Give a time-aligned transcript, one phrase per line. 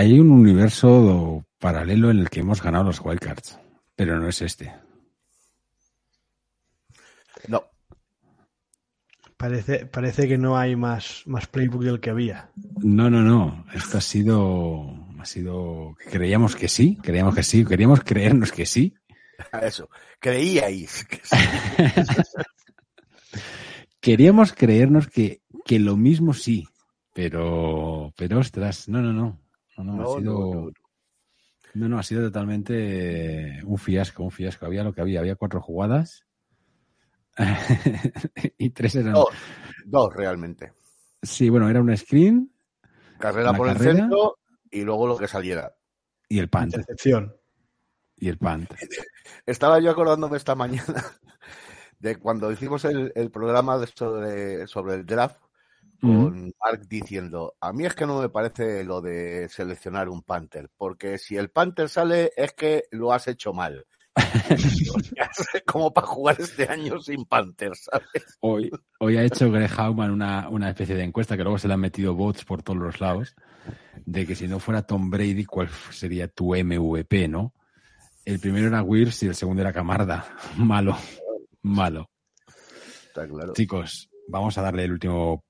[0.00, 3.60] Hay un universo paralelo en el que hemos ganado los wildcards,
[3.94, 4.72] pero no es este.
[7.48, 7.64] No.
[9.36, 12.50] Parece, parece que no hay más, más playbook del que había.
[12.82, 13.66] No, no, no.
[13.74, 18.94] Esto ha sido, ha sido, creíamos que sí, creíamos que sí, queríamos creernos que sí.
[19.60, 21.36] Eso, creíais que sí.
[24.00, 26.66] Queríamos creernos que, que lo mismo sí,
[27.12, 29.38] pero, pero ostras, no, no, no.
[29.84, 30.70] No, no, ha sido, no,
[31.74, 34.66] no, no, ha sido totalmente un fiasco, un fiasco.
[34.66, 36.26] Había lo que había, había cuatro jugadas
[38.58, 39.14] y tres eran.
[39.14, 39.28] Dos,
[39.84, 40.72] dos realmente.
[41.22, 42.52] Sí, bueno, era un screen.
[43.18, 43.90] Carrera por carrera.
[43.90, 44.38] el centro
[44.70, 45.74] y luego lo que saliera.
[46.28, 46.66] Y el punt.
[46.66, 47.34] Intercepción.
[48.16, 48.72] Y el punt.
[49.46, 51.04] Estaba yo acordándome esta mañana
[51.98, 55.38] de cuando hicimos el, el programa de sobre, sobre el draft
[56.00, 60.70] con Mark diciendo, a mí es que no me parece lo de seleccionar un Panther,
[60.76, 63.86] porque si el Panther sale es que lo has hecho mal.
[65.66, 68.38] Como para jugar este año sin Panther, ¿sabes?
[68.40, 71.74] Hoy, hoy ha hecho Greg Hauman una, una especie de encuesta que luego se le
[71.74, 73.34] han metido bots por todos los lados,
[74.04, 77.52] de que si no fuera Tom Brady, ¿cuál sería tu MVP, no?
[78.24, 80.26] El primero era Wills y el segundo era Camarda.
[80.56, 80.96] Malo,
[81.62, 82.10] malo.
[83.06, 83.52] Está claro.
[83.54, 85.44] Chicos, vamos a darle el último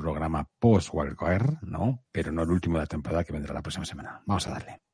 [0.00, 2.04] programa post Wildcard, ¿no?
[2.12, 4.22] Pero no el último de la temporada que vendrá la próxima semana.
[4.26, 4.85] Vamos a darle.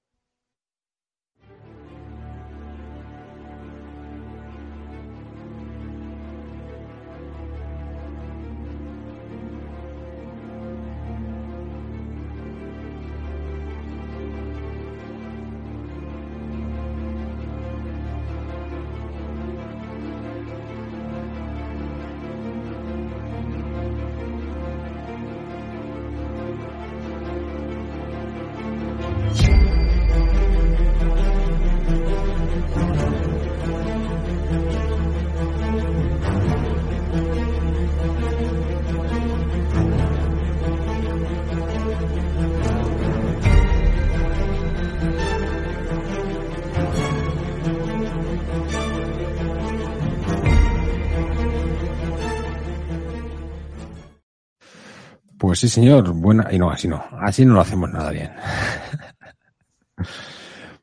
[55.62, 56.12] Sí, señor.
[56.12, 56.48] Buena.
[56.50, 57.04] Y no, así no.
[57.20, 58.32] Así no lo hacemos nada bien.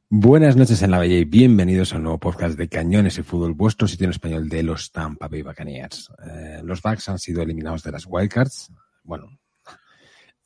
[0.10, 3.54] Buenas noches en la Bella y bienvenidos a un nuevo podcast de Cañones y Fútbol,
[3.54, 6.10] vuestro sitio en español de los Tampa Bay Buccaneers.
[6.26, 8.72] Eh, los Bucks han sido eliminados de las Wildcards.
[9.04, 9.38] Bueno,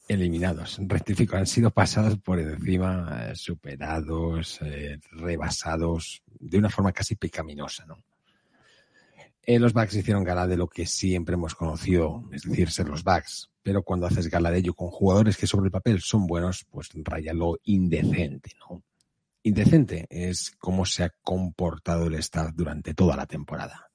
[0.08, 7.16] eliminados, rectifico, han sido pasados por encima, eh, superados, eh, rebasados, de una forma casi
[7.16, 8.04] pecaminosa, ¿no?
[9.46, 13.04] Eh, los Bucks hicieron gala de lo que siempre hemos conocido, es decir, ser los
[13.04, 13.52] Bucks.
[13.62, 16.90] Pero cuando haces gala de ello con jugadores que sobre el papel son buenos, pues
[16.96, 18.84] raya lo indecente, ¿no?
[19.44, 23.90] Indecente es cómo se ha comportado el staff durante toda la temporada.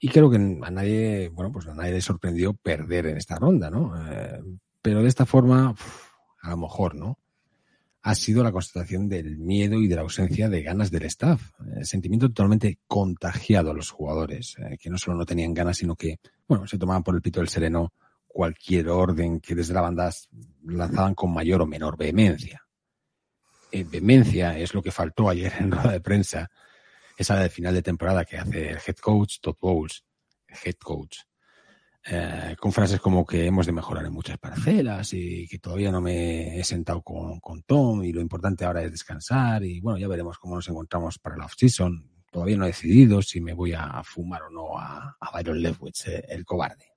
[0.00, 3.70] Y creo que a nadie, bueno, pues a nadie le sorprendió perder en esta ronda,
[3.70, 3.94] ¿no?
[4.10, 4.42] Eh,
[4.82, 5.74] pero de esta forma,
[6.42, 7.18] a lo mejor, ¿no?
[8.06, 11.52] Ha sido la constatación del miedo y de la ausencia de ganas del staff.
[11.74, 15.96] Eh, sentimiento totalmente contagiado a los jugadores, eh, que no solo no tenían ganas, sino
[15.96, 17.94] que, bueno, se tomaban por el pito del sereno
[18.26, 20.12] cualquier orden que desde la banda
[20.64, 22.66] lanzaban con mayor o menor vehemencia.
[23.72, 26.50] Eh, vehemencia es lo que faltó ayer en rueda de prensa,
[27.16, 30.04] esa de final de temporada que hace el head coach Todd Bowles,
[30.62, 31.20] head coach,
[32.06, 36.00] eh, con frases como que hemos de mejorar en muchas parcelas y que todavía no
[36.00, 40.08] me he sentado con, con Tom y lo importante ahora es descansar y bueno, ya
[40.08, 42.10] veremos cómo nos encontramos para la off-season.
[42.30, 46.08] Todavía no he decidido si me voy a fumar o no a, a Byron Leftwich,
[46.08, 46.94] eh, el cobarde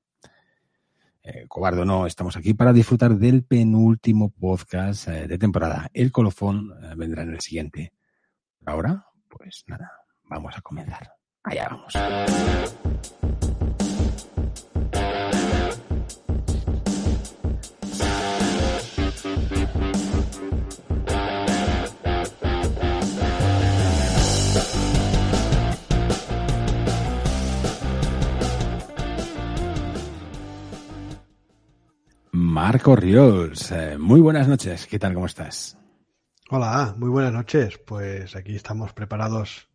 [1.24, 5.90] eh, cobardo no, estamos aquí para disfrutar del penúltimo podcast eh, de temporada.
[5.94, 7.92] El colofón vendrá en el siguiente.
[8.66, 9.92] Ahora, pues nada,
[10.24, 11.12] vamos a comenzar.
[11.44, 11.94] Allá vamos.
[32.60, 35.14] Marco Riols, eh, muy buenas noches, ¿qué tal?
[35.14, 35.78] ¿Cómo estás?
[36.50, 37.78] Hola, muy buenas noches.
[37.78, 39.70] Pues aquí estamos preparados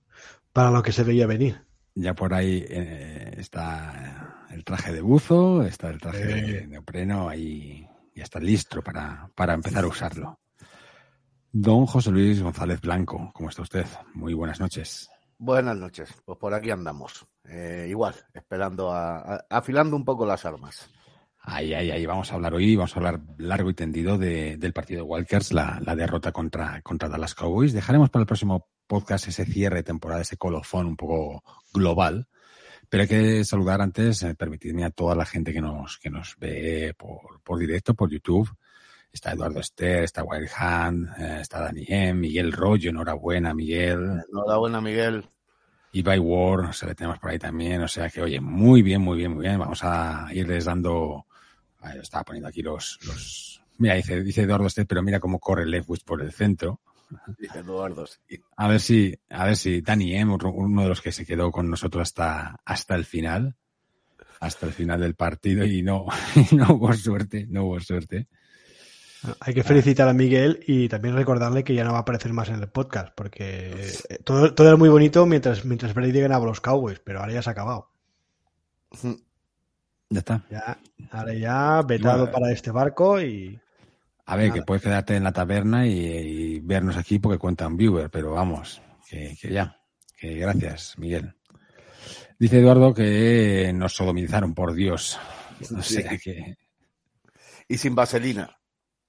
[0.52, 1.64] para lo que se veía venir.
[1.94, 7.86] Ya por ahí eh, está el traje de buzo, está el traje de neopreno, ahí
[8.16, 10.40] ya está listo para, para empezar a usarlo.
[11.52, 13.86] Don José Luis González Blanco, ¿cómo está usted?
[14.14, 15.08] Muy buenas noches.
[15.38, 17.24] Buenas noches, pues por aquí andamos.
[17.44, 20.90] Eh, igual, esperando, a, a- afilando un poco las armas.
[21.44, 24.72] Ahí, ahí, ahí, vamos a hablar hoy, vamos a hablar largo y tendido de- del
[24.72, 27.72] partido de Walkers, la, la derrota contra, contra Dallas Cowboys.
[27.72, 31.42] Dejaremos para el próximo podcast ese cierre de temporada, ese colofón un poco
[31.74, 32.28] global.
[32.88, 36.36] Pero hay que saludar antes, eh, permitidme a toda la gente que nos, que nos
[36.38, 38.48] ve por, por directo, por YouTube.
[39.10, 44.22] Está Eduardo Ester, está Wild Hand, eh, está Dani M, Miguel Rollo, enhorabuena, Miguel.
[44.30, 45.24] Enhorabuena, Miguel.
[45.92, 47.82] Ibai War, se le tenemos por ahí también.
[47.82, 49.58] O sea que, oye, muy bien, muy bien, muy bien.
[49.58, 51.26] Vamos a irles dando.
[51.82, 52.98] Ahí estaba poniendo aquí los.
[53.06, 53.62] los...
[53.78, 56.80] Mira, dice, dice Eduardo Estet, pero mira cómo corre Leftwich por el centro.
[57.38, 58.40] Dice Eduardo, sí.
[58.56, 61.50] A ver si, a ver si Dani M, otro- uno de los que se quedó
[61.50, 63.56] con nosotros hasta, hasta el final,
[64.40, 66.06] hasta el final del partido y no,
[66.50, 68.28] y no hubo suerte, no hubo suerte.
[69.40, 72.48] Hay que felicitar a Miguel y también recordarle que ya no va a aparecer más
[72.48, 73.70] en el podcast, porque
[74.08, 77.32] eh, todo, todo era muy bonito mientras, mientras Brady ganaba a los Cowboys, pero ahora
[77.34, 77.90] ya se ha acabado.
[80.12, 80.44] Ya está.
[80.50, 80.78] Ya,
[81.10, 83.58] ahora ya vetado Bueno, para este barco y
[84.26, 84.60] A ver, Nada.
[84.60, 88.32] que puedes quedarte en la taberna y, y vernos aquí porque cuenta un viewer, pero
[88.32, 89.76] vamos, que, que ya.
[90.16, 91.34] Que gracias, Miguel.
[92.38, 95.18] Dice Eduardo que nos sodomizaron, por Dios.
[95.76, 95.94] O Sí.
[96.02, 96.56] sea que.
[97.68, 98.50] Y sin vaselina.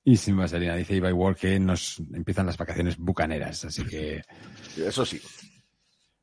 [0.06, 4.22] Y sin vaselina, dice Ibai Ward que nos empiezan las vacaciones bucaneras, así que.
[4.78, 5.20] Eso sí.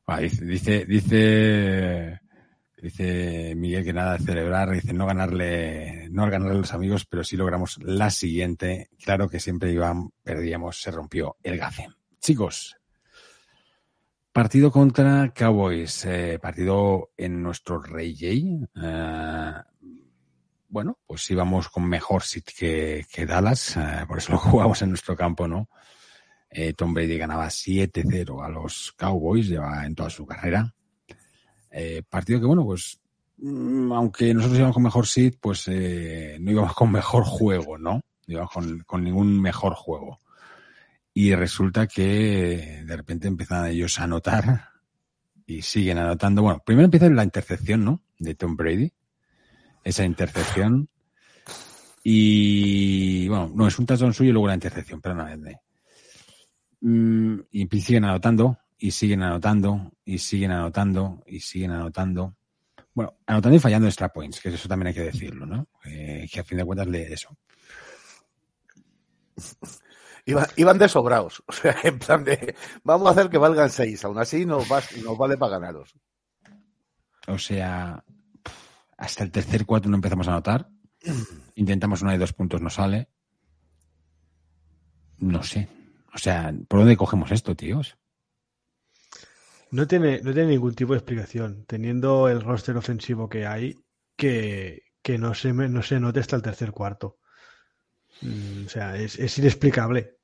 [0.07, 2.19] Ah, dice, dice, dice,
[2.81, 7.23] dice Miguel que nada de celebrar, dice no ganarle, no ganarle a los amigos, pero
[7.23, 8.89] sí logramos la siguiente.
[9.03, 11.87] Claro que siempre iban, perdíamos, se rompió el gafe.
[12.19, 12.77] Chicos,
[14.31, 18.67] partido contra Cowboys, eh, partido en nuestro Rey J.
[18.75, 19.63] Eh,
[20.67, 24.89] bueno, pues íbamos con mejor sit que, que Dallas, eh, por eso lo jugamos en
[24.89, 25.69] nuestro campo, ¿no?
[26.75, 30.75] Tom Brady ganaba 7-0 a los Cowboys, lleva en toda su carrera.
[31.71, 32.99] Eh, partido que, bueno, pues,
[33.37, 37.93] mm, aunque nosotros íbamos con mejor seed, pues eh, no íbamos con mejor juego, ¿no?
[37.93, 40.19] No íbamos con, con ningún mejor juego.
[41.13, 44.69] Y resulta que de repente empiezan ellos a anotar
[45.45, 46.41] y siguen anotando.
[46.41, 48.01] Bueno, primero empieza la intercepción, ¿no?
[48.17, 48.91] De Tom Brady.
[49.83, 50.87] Esa intercepción.
[52.03, 55.57] Y bueno, no, es un touchdown suyo y luego la intercepción, pero no es de.
[56.81, 62.35] Mm, y siguen anotando, y siguen anotando, y siguen anotando, y siguen anotando.
[62.95, 65.67] Bueno, anotando y fallando extra points, que eso también hay que decirlo, ¿no?
[65.85, 67.37] Eh, que a fin de cuentas le eso.
[70.25, 71.43] Iban, iban de sobraos.
[71.47, 74.03] O sea, en plan de, vamos a hacer que valgan seis.
[74.03, 75.95] Aún así nos, va- nos vale para ganaros.
[77.27, 78.03] O sea,
[78.97, 80.69] hasta el tercer cuarto no empezamos a anotar.
[81.55, 83.09] Intentamos una de dos puntos, no sale.
[85.19, 85.67] No sé.
[86.13, 87.97] O sea, ¿por dónde cogemos esto, tíos?
[89.71, 93.75] No tiene, no tiene ningún tipo de explicación, teniendo el roster ofensivo que hay,
[94.15, 97.19] que, que no, se, no se note hasta el tercer cuarto.
[98.21, 100.17] Mm, O sea, es, es inexplicable.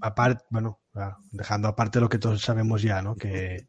[0.00, 0.80] Aparte, bueno,
[1.30, 3.14] dejando aparte lo que todos sabemos ya, ¿no?
[3.16, 3.68] Que,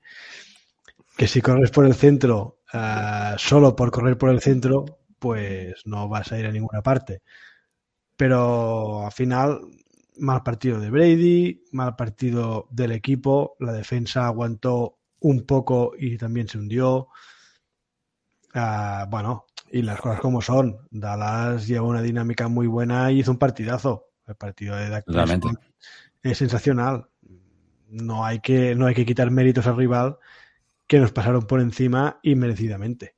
[1.18, 4.86] que si corres por el centro, ah, solo por correr por el centro,
[5.20, 7.22] pues no vas a ir a ninguna parte.
[8.18, 9.62] Pero al final,
[10.20, 16.48] mal partido de Brady, mal partido del equipo, la defensa aguantó un poco y también
[16.48, 17.08] se hundió.
[18.54, 20.78] Ah, bueno, y las cosas como son.
[20.92, 24.10] Dallas lleva una dinámica muy buena y hizo un partidazo.
[24.28, 25.06] El partido de Dak
[26.22, 27.08] es sensacional.
[27.88, 30.18] No hay que, no hay que quitar méritos al rival
[30.88, 33.16] que nos pasaron por encima inmerecidamente.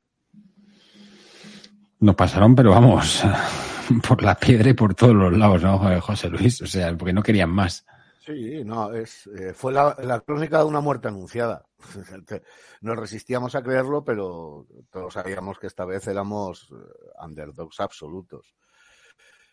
[1.99, 3.23] Nos pasaron, pero vamos,
[4.07, 6.61] por la piedra y por todos los lados, ¿no, José Luis?
[6.61, 7.85] O sea, porque no querían más.
[8.25, 11.63] Sí, no, es, eh, fue la, la, crónica de una muerte anunciada.
[12.81, 18.55] Nos resistíamos a creerlo, pero todos sabíamos que esta vez éramos eh, underdogs absolutos.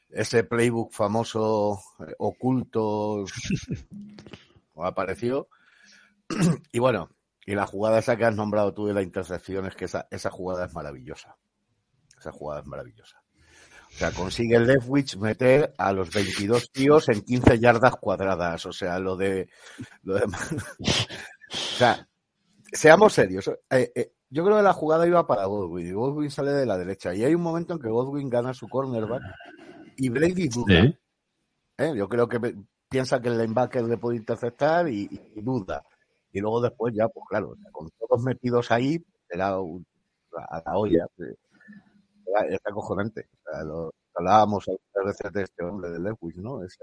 [0.08, 3.26] Ese playbook famoso, eh, oculto,
[4.76, 5.48] apareció.
[6.72, 7.10] y bueno,
[7.44, 10.30] y la jugada esa que has nombrado tú de la intercepción es que esa, esa
[10.30, 11.36] jugada es maravillosa.
[12.18, 13.21] Esa jugada es maravillosa.
[13.94, 18.64] O sea, consigue Leftwich meter a los 22 tíos en 15 yardas cuadradas.
[18.66, 19.48] O sea, lo de.
[20.02, 20.24] Lo de...
[20.24, 22.08] o sea,
[22.72, 23.48] seamos serios.
[23.70, 26.78] Eh, eh, yo creo que la jugada iba para Godwin y Godwin sale de la
[26.78, 27.14] derecha.
[27.14, 29.22] Y hay un momento en que Godwin gana su cornerback
[29.98, 30.82] y Brady duda.
[30.82, 30.98] Sí.
[31.76, 31.92] ¿Eh?
[31.94, 32.40] Yo creo que
[32.88, 35.84] piensa que el linebacker le puede interceptar y, y, duda.
[36.32, 39.86] Y luego después ya, pues claro, con todos metidos ahí, un,
[40.48, 41.06] a la olla.
[42.48, 43.28] Es acojonante.
[43.32, 46.62] O sea, lo, hablábamos a veces de este hombre de Lewis, ¿no?
[46.64, 46.78] Ese,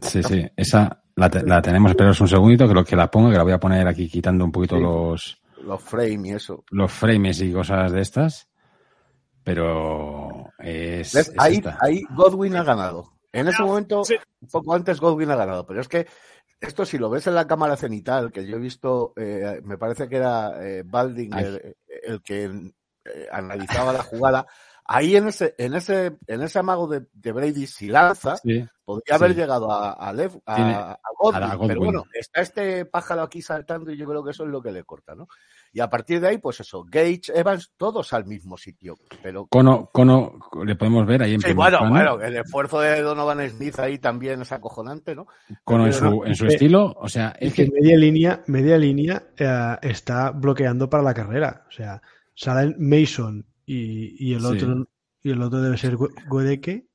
[0.00, 3.10] Sí, sí, esa la, te, la tenemos, pero es un segundito que lo que la
[3.10, 4.82] ponga, que la voy a poner aquí quitando un poquito Sí.
[4.82, 6.64] los, los frames y eso.
[6.70, 8.48] los frames y cosas de estas.
[9.42, 11.78] Pero es, Ahí, esta.
[11.80, 13.12] ahí Godwin ha ganado.
[13.32, 14.16] En ese momento, sí.
[14.40, 16.06] un poco antes Godwin ha ganado, pero es que
[16.60, 20.08] esto si lo ves en la cámara cenital, que yo he visto, eh, me parece
[20.08, 21.44] que era eh, Balding Ay.
[21.44, 22.50] el, el que
[23.14, 24.46] eh, analizaba la jugada,
[24.90, 29.16] ahí en ese, en ese, en ese amago de, de Brady, si lanza, Sí, podría
[29.16, 29.36] haber Sí.
[29.36, 31.68] llegado a, a, Lev- a- Tiene- a Godwin, a Godwin.
[31.68, 34.72] pero bueno, está este pájaro aquí saltando y yo creo que eso es lo que
[34.72, 35.28] le corta, ¿no?
[35.74, 39.90] Y a partir de ahí, pues eso, Gage, Evans, todos al mismo sitio, pero Cono,
[39.92, 41.92] Cono, le podemos ver ahí en Sí, bueno, plano.
[42.16, 45.26] bueno, el esfuerzo de Donovan Smith ahí también es acojonante, ¿no?
[45.64, 46.94] Cono en su, no, en su que- estilo.
[46.98, 51.12] O sea, Es es que que media línea, media línea eh, está bloqueando para la
[51.12, 51.66] carrera.
[51.68, 52.00] O sea,
[52.40, 54.46] salen Mason y, y el Sí.
[54.46, 54.88] otro
[55.22, 56.86] y el otro debe ser Go- Godeke,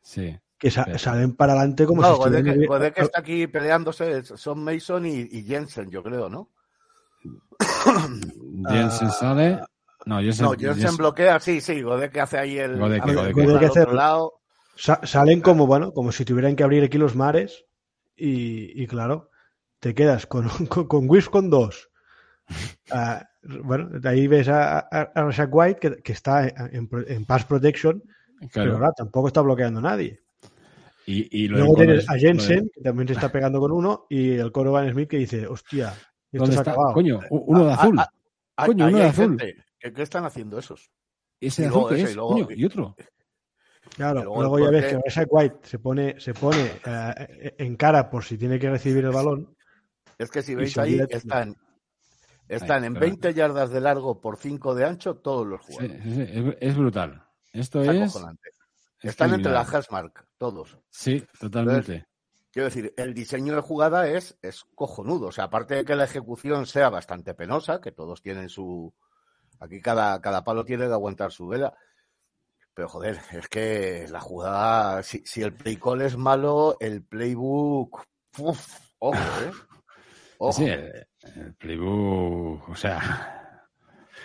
[0.00, 0.34] sí.
[0.58, 3.46] que sa- Pero- salen para adelante como No, si estuvieran Godeke, ahí- Godeke está aquí
[3.46, 6.48] peleándose, son Mason y, y Jensen, yo creo, ¿no?
[8.70, 9.60] Jensen Ah, sale.
[10.06, 12.78] No, Jensen, No, Jensen Jensen- bloquea, sí, sí, Godeke hace ahí el...
[12.78, 13.66] Godeke, hace el Godeke.
[13.66, 14.32] hace- otro lado.
[14.76, 17.66] sa- salen como bueno, como si tuvieran que abrir aquí los mares
[18.16, 19.30] y, y claro,
[19.78, 21.90] te quedas con, con, con Wish con dos.
[22.90, 23.28] Ah,
[23.62, 27.44] bueno, de ahí ves a, a, a Rashad White que, que está en, en pass
[27.44, 28.02] protection,
[28.50, 28.50] claro.
[28.52, 30.20] pero ahora tampoco está bloqueando a nadie.
[31.04, 34.52] Y, Luego tienes es- a Jensen, que también se está pegando con uno, y el
[34.52, 36.70] Coro Van Smith que dice, hostia, esto ¿Dónde se ha está?
[36.70, 36.94] acabado.
[36.94, 37.98] Coño, uno de Ah, azul.
[37.98, 38.08] ah,
[38.56, 39.36] ah, Coño, uno de azul.
[39.80, 40.90] ¿Qué, qué están haciendo esos?
[41.40, 42.96] Ese y de luego azul que ese, es, y luego- coño, y otro.
[43.96, 48.08] Claro, y luego ya ves que Rashad White se pone, se pone eh, en cara
[48.08, 49.54] por si tiene que recibir el balón.
[50.18, 51.56] Es que si veis ahí, están,
[52.48, 56.02] están Ahí, en pero- 20 yardas de largo por 5 de ancho todos los jugadores.
[56.02, 57.24] sí, sí, es, brutal.
[57.52, 58.02] Esto Es es.
[58.10, 58.50] acojonante.
[59.00, 60.78] es Están entre las hashmark, todos.
[60.90, 62.06] Sí, totalmente.
[62.52, 65.28] Quiero decir, el diseño de jugada es, es cojonudo.
[65.28, 68.92] O sea, aparte de que la ejecución sea bastante penosa, que todos tienen su.
[69.58, 71.74] Aquí cada, cada palo tiene que aguantar su vela.
[72.74, 75.02] Pero joder, es que la jugada.
[75.02, 78.02] Si, si el play call es malo, el playbook.
[78.38, 79.52] uf, ojo, ¿eh?
[80.38, 80.52] Ojo.
[80.52, 83.58] Sí, el, el playbook, o sea.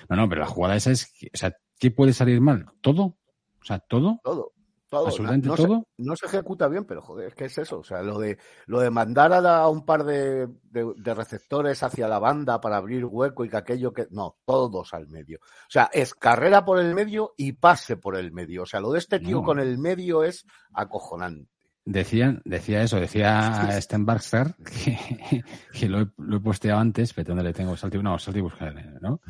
[0.09, 1.11] No, no, pero la jugada esa es.
[1.13, 2.65] que- O sea, ¿qué puede salir mal?
[2.81, 3.03] ¿Todo?
[3.03, 4.19] O sea, ¿todo?
[4.23, 4.53] Todo.
[4.89, 5.07] Todo.
[5.07, 5.83] ¿Absolutamente no, todo?
[5.97, 7.79] Se, no se ejecuta bien, pero joder, es que es eso.
[7.79, 8.37] O sea, lo de,
[8.67, 12.61] lo de mandar a, la- a un par de, de- de receptores hacia la banda
[12.61, 14.07] para abrir hueco y que aquello que.
[14.11, 15.39] No, todos al medio.
[15.41, 18.63] O sea, es carrera por el medio y pase por el medio.
[18.63, 19.43] O sea, lo de este tío No.
[19.43, 21.51] con el medio es acojonante.
[21.89, 25.41] Decían, decía eso, decía Sten Baxter, que,
[25.71, 27.77] que lo, he, lo he posteado antes, pero ¿dónde le tengo?
[27.77, 29.21] Salti, no, Salti buscar, ¿no?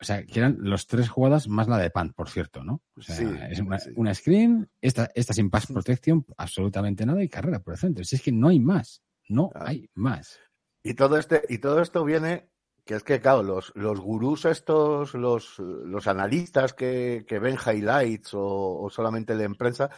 [0.00, 2.80] O sea, que eran los tres jugadas más la de Pan, por cierto, ¿no?
[2.96, 3.90] O sea, Sí, es una, sí.
[3.96, 8.02] una screen, esta, esta sin pass protection, absolutamente nada, y carrera por el centro.
[8.02, 10.40] Si es que no hay más, no hay más.
[10.82, 12.48] Y todo este, y todo esto viene,
[12.86, 18.32] que es que, claro, los, los gurús estos, los, los analistas que, que ven highlights
[18.32, 19.90] o, o solamente leen prensa,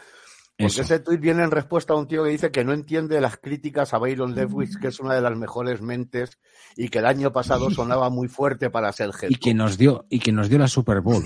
[0.57, 0.81] porque Eso.
[0.83, 3.93] ese tuit viene en respuesta a un tío que dice que no entiende las críticas
[3.93, 6.39] a Byron Leftwich, que es una de las mejores mentes
[6.77, 10.05] y que el año pasado sonaba muy fuerte para ser head Y que nos dio,
[10.09, 11.23] y que nos dio la Super Bowl.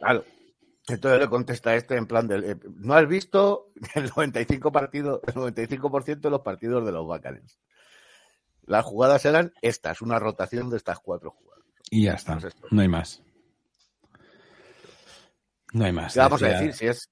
[0.00, 0.24] Claro.
[0.88, 5.34] Entonces le contesta este en plan del, eh, no has visto el 95 partido, el
[5.34, 7.60] 95% de los partidos de los Buccaneers.
[8.64, 11.64] Las jugadas eran estas, una rotación de estas cuatro jugadas.
[11.88, 12.36] Y ya está.
[12.38, 12.54] Pues.
[12.70, 13.22] No hay más.
[15.72, 16.14] No hay más.
[16.14, 16.72] ¿Qué vamos a decir?
[16.72, 17.10] Si es,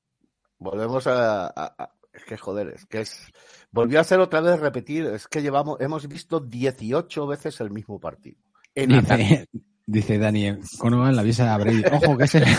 [0.60, 3.26] volvemos a, a- a- es que joder, es que es,
[3.72, 7.98] volvió a ser otra vez repetir, es que llevamos, hemos visto 18 veces el mismo
[7.98, 8.36] partido.
[8.74, 8.90] En.
[8.90, 9.48] Dice,
[9.86, 11.82] dice Dani, Conogan la avisa a Brady.
[11.92, 12.44] Ojo, que ese.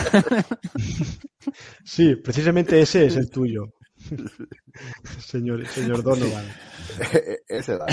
[1.84, 3.74] Sí, precisamente ese es el tuyo.
[5.20, 6.46] señor, señor Donovan.
[7.48, 7.86] Ese va.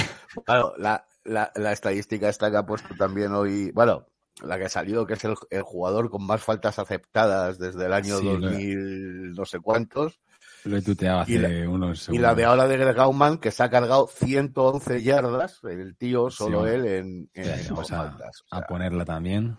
[0.44, 4.06] Claro, la, la, la estadística esta que ha puesto también hoy, bueno,
[4.42, 7.92] la que ha salido, que es el, el jugador con más faltas aceptadas desde el
[7.92, 10.21] año Sí, lo- 2000, no sé cuántos.
[10.64, 13.50] Lo he tuteado hace Y la- unos Y la de ahora de Greg Gauman, que
[13.50, 17.30] se ha cargado 111 yardas, el tío, solo Sí, él, en,
[17.71, 18.42] vamos a, faltas.
[18.50, 19.57] O a ponerla también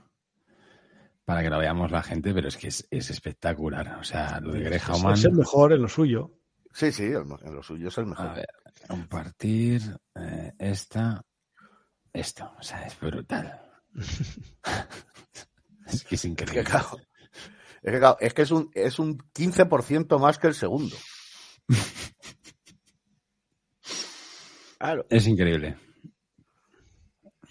[1.25, 3.98] para que la veamos la gente, pero es que es, es espectacular.
[4.00, 6.31] O sea, lo de Greg Es, el mejor en lo suyo.
[6.74, 8.27] sí, sí, en lo suyo es el mejor.
[8.27, 8.50] A ver,
[8.88, 9.81] compartir
[10.15, 11.21] eh, esta,
[12.12, 12.51] esto.
[12.59, 13.62] O sea, es brutal.
[15.88, 16.63] es que es Es que, increíble.
[16.63, 16.98] claro,
[17.81, 20.96] es que, claro, es que es un, es un 15% más que el segundo.
[24.77, 25.05] Claro.
[25.10, 25.77] Es increíble.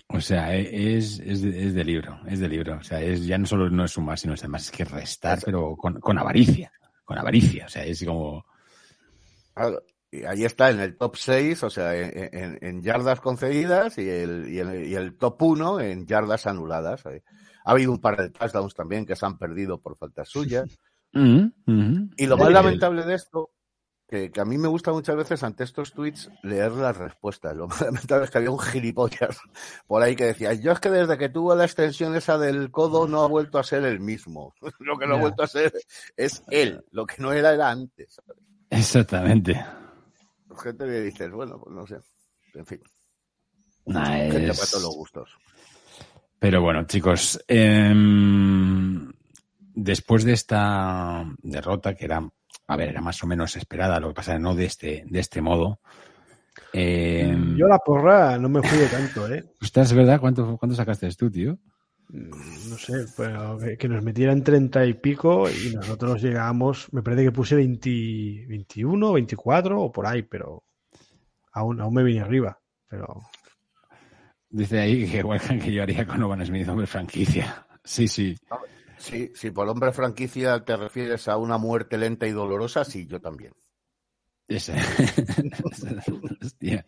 [0.09, 2.79] O sea, e- es, es, de, es de libro, es de libro.
[2.79, 5.39] O sea, es, ya no solo no es sumar, sino es además es que restar,
[5.45, 6.73] pero con, con avaricia.
[7.05, 7.67] Con avaricia.
[7.67, 8.47] O sea, es como.
[9.55, 13.99] Claro, Y ahí está en el top 6, o sea, en, en- en yardas concedidas
[13.99, 17.05] y el, y, el, y el top 1 en yardas anuladas.
[17.07, 17.23] Eh,
[17.65, 20.69] Ha habido un par de touchdowns también que se han perdido por faltas suyas.
[21.11, 22.11] Mm, mm.
[22.19, 23.49] Y lo más Eh, lamentable de esto,
[24.07, 27.57] que, que a mí me gusta muchas veces ante estos tweets leer las respuestas.
[27.57, 29.39] Lo más lamentable es que había un gilipollas
[29.87, 33.09] por ahí que decía, yo es que desde que tuvo la extensión esa del codo
[33.09, 34.53] no ha vuelto a ser el mismo.
[34.81, 35.73] lo que no ha vuelto a ser
[36.15, 36.85] es él.
[36.91, 38.21] Lo que no era era antes.
[38.69, 39.65] Exactamente.
[40.59, 41.97] Gente que dices, bueno, pues no sé.
[42.55, 42.81] En fin,
[43.87, 45.31] Nah, gente es- para todos los gustos.
[46.39, 49.11] Pero bueno, chicos, em,
[49.75, 52.29] después de esta derrota, que era,
[52.69, 55.41] a ver, era más o menos esperada, lo que pasa no de este, de este
[55.41, 55.81] modo.
[56.73, 59.45] em, Yo la porra no me fui de tanto, ¿eh?
[59.61, 60.21] ostras, ¿es verdad?
[60.21, 61.59] ¿Cuánto, ¿Cuánto sacaste tú, tío?
[62.11, 67.25] No sé, pero que, que nos metieran 30 y pico y nosotros llegábamos, me parece
[67.25, 70.65] que puse 20, 21, 24 o por ahí, pero
[71.53, 72.59] aún, aún me vine arriba.
[72.89, 73.23] Pero
[74.51, 77.67] Dice ahí que Welcome que yo haría con Oban Smith, hombre, franquicia.
[77.85, 78.37] Sí, sí.
[78.99, 83.21] Sí, si por hombre franquicia te refieres a una muerte lenta y dolorosa, sí, yo
[83.21, 83.53] también.
[84.49, 84.75] Ese.
[86.43, 86.85] Hostia.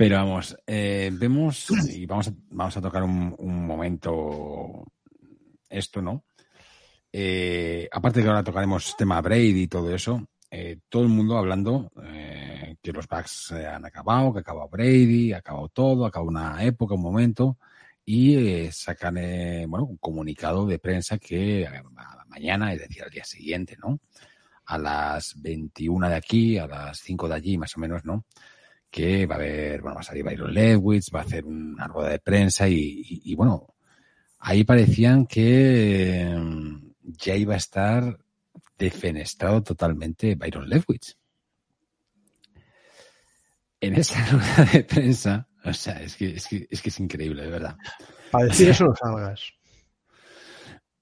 [0.00, 4.86] Pero vamos, eh, vemos y vamos a, vamos a tocar un, momento
[5.68, 6.24] esto, ¿no?
[7.12, 11.92] Eh, aparte que ahora tocaremos tema Brady y todo eso, eh, todo el mundo hablando
[12.02, 16.64] eh, que los Bucks eh, han acabado, que ha Brady, ha acabado todo, ha una
[16.64, 17.58] época, un momento,
[18.02, 19.16] y sacan
[19.68, 21.82] bueno, un comunicado de prensa que eh,
[22.26, 24.00] mañana, es decir, al día siguiente, ¿no?
[24.64, 28.24] a las 21 de aquí, a las 5 de allí, más o menos, ¿no?
[28.90, 32.10] Que va a haber, bueno, va a salir Byron Lewis, va a hacer una rueda
[32.10, 33.74] de prensa y, y- bueno,
[34.40, 36.36] ahí parecían que eh,
[37.02, 38.18] ya iba a estar
[38.76, 41.16] defenestrado totalmente Byron Lewis.
[43.80, 47.42] En esa rueda de prensa, o sea, es que es, que, es, que es increíble,
[47.44, 47.76] de verdad.
[48.30, 49.40] para decir eso no salgas.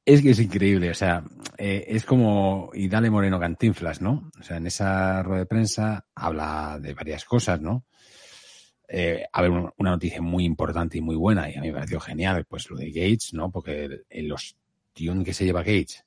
[0.09, 1.23] Es que es increíble, o sea,
[1.59, 4.31] eh, es como y dale Moreno Cantinflas, ¿no?
[4.41, 7.85] O sea, en esa rueda de prensa habla de varias cosas, ¿no?
[8.89, 11.75] Eh, a ver, un- una noticia muy importante y muy buena, y a mí me
[11.75, 13.51] pareció genial, pues lo de Gates, ¿no?
[13.51, 16.05] Porque el, el que se lleva Gates,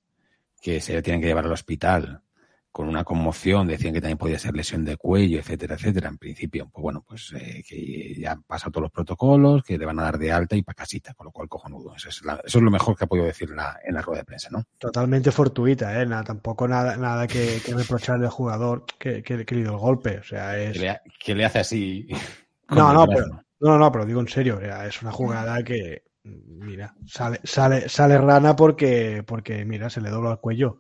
[0.60, 2.22] que se le tienen que llevar al hospital
[2.72, 6.08] con una conmoción, decían que también podía ser lesión de cuello, etcétera, etcétera.
[6.10, 9.86] En principio, pues bueno, pues eh, que ya han pasado todos los protocolos, que le
[9.86, 11.94] van a dar de alta y para casita, con lo cual cojonudo.
[11.96, 14.02] Eso es, la- eso es lo mejor que ha podido decir en la, en la
[14.02, 14.64] rueda de prensa, ¿no?
[14.78, 16.06] Totalmente fortuita, ¿eh?
[16.06, 19.78] Nada, tampoco nada, nada que, que reprocharle al jugador que, que, que le dio el
[19.78, 20.20] golpe.
[20.20, 20.74] O sea, es.
[20.74, 22.08] Que le, que le hace así.
[22.70, 23.26] No, no, pero,
[23.60, 27.90] no, no, pero digo en serio, o sea, es una jugada que, mira, sale, sale,
[27.90, 30.80] sale rana porque, porque, mira, se le dobla el cuello,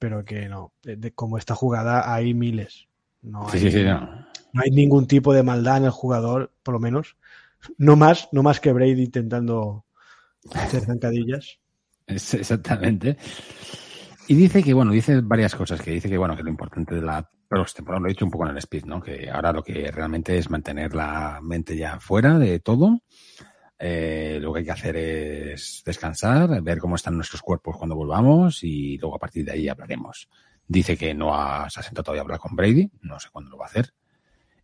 [0.00, 2.88] pero que no, de, de- como esta jugada hay miles.
[3.22, 4.00] No hay, sí, sí, no.
[4.52, 7.16] no hay ningún tipo de maldad en el jugador, por lo menos.
[7.78, 9.84] No más, no más que Brady intentando
[10.54, 11.58] hacer zancadillas.
[12.06, 13.18] Exactamente.
[14.26, 17.02] Y dice que, bueno, dice varias cosas, que dice que, bueno, que lo importante de
[17.02, 19.02] la postemporada, lo he dicho un poco en el speed, ¿no?
[19.02, 23.00] Que ahora lo que realmente es mantener la mente ya fuera de todo.
[23.82, 28.62] Eh, lo que hay que hacer es descansar, ver cómo están nuestros cuerpos cuando volvamos
[28.62, 30.28] y luego a partir de ahí hablaremos.
[30.68, 33.50] Dice que no ha, se ha sentado todavía a hablar con Brady, no sé cuándo
[33.50, 33.94] lo va a hacer.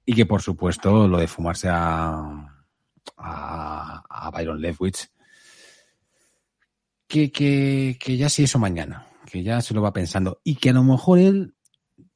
[0.05, 2.62] Y que, por supuesto, lo de fumarse a,
[3.16, 5.09] a, a Byron Leftwich,
[7.09, 10.70] que, que, que ya sí eso mañana, que ya se lo va pensando y que
[10.70, 11.55] a lo mejor él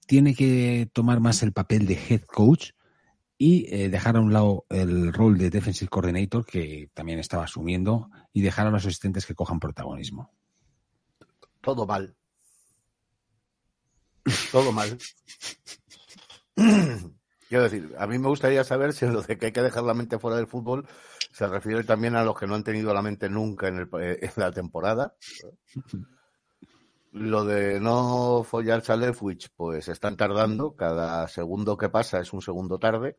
[0.06, 2.72] tiene que tomar más el papel de head coach
[3.42, 8.11] y eh, dejar a un lado el rol de defensive coordinator que también estaba asumiendo
[8.35, 10.31] y dejar a los asistentes que cojan protagonismo.
[11.62, 12.14] Todo mal.
[14.53, 14.98] Todo mal.
[17.48, 19.94] Quiero decir, a mí me gustaría saber si lo de que hay que dejar la
[19.94, 20.87] mente fuera del fútbol
[21.33, 24.33] se refiere también a los que no han tenido la mente nunca en, el, en
[24.37, 25.14] la temporada.
[27.12, 30.76] Lo de no follar a Leftwich, pues están tardando.
[30.76, 33.16] Cada segundo que pasa es un segundo tarde.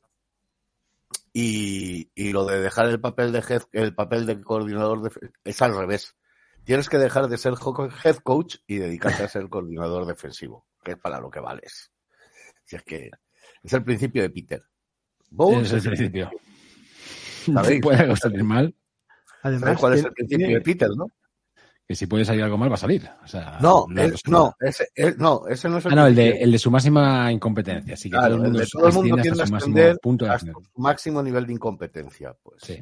[1.34, 5.62] Y, y lo de dejar el papel de head, el papel de coordinador de, es
[5.62, 6.16] al revés.
[6.64, 7.54] Tienes que dejar de ser
[8.04, 11.92] head coach y dedicarte a ser coordinador defensivo, que es para lo que vales.
[12.66, 13.10] Si es que
[13.64, 14.64] es el principio de Peter.
[15.30, 16.32] Bowles es el principio.
[17.46, 17.82] ¿Sabéis?
[17.82, 18.76] Puede salir mal.
[19.44, 21.08] Además, cuál es el principio de Peter, no?
[21.92, 23.06] Que si puede salir algo mal va a salir.
[23.22, 25.92] O sea, no, no, ese, es, no, ese no es el.
[25.92, 27.96] Ah, no, el de, el de su máxima incompetencia.
[27.96, 29.58] Así que claro, todo el mundo, el de todo el mundo tiende a su máximo
[29.58, 32.34] ascender punto de hasta su máximo nivel de incompetencia.
[32.42, 32.82] Pues Sí.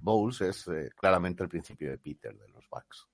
[0.00, 3.06] Bowles es eh, claramente el principio de Peter de los Bucks.